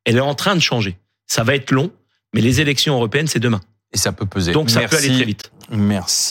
elle 0.04 0.18
est 0.18 0.20
en 0.20 0.36
train 0.36 0.58
de 0.58 0.62
changer. 0.62 0.98
Ça 1.28 1.46
va 1.46 1.56
être 1.56 1.72
long, 1.72 1.94
mais 2.34 2.42
les 2.42 2.62
élections 2.62 2.96
européennes, 2.96 3.28
c'est 3.28 3.40
demain. 3.40 3.62
Et 3.92 3.98
ça 3.98 4.12
peut 4.12 4.26
peser. 4.26 4.52
Donc 4.52 4.70
ça 4.70 4.82
peut 4.88 4.98
aller 4.98 5.08
très 5.08 5.26
vite. 5.26 5.52
Merci. 5.72 6.28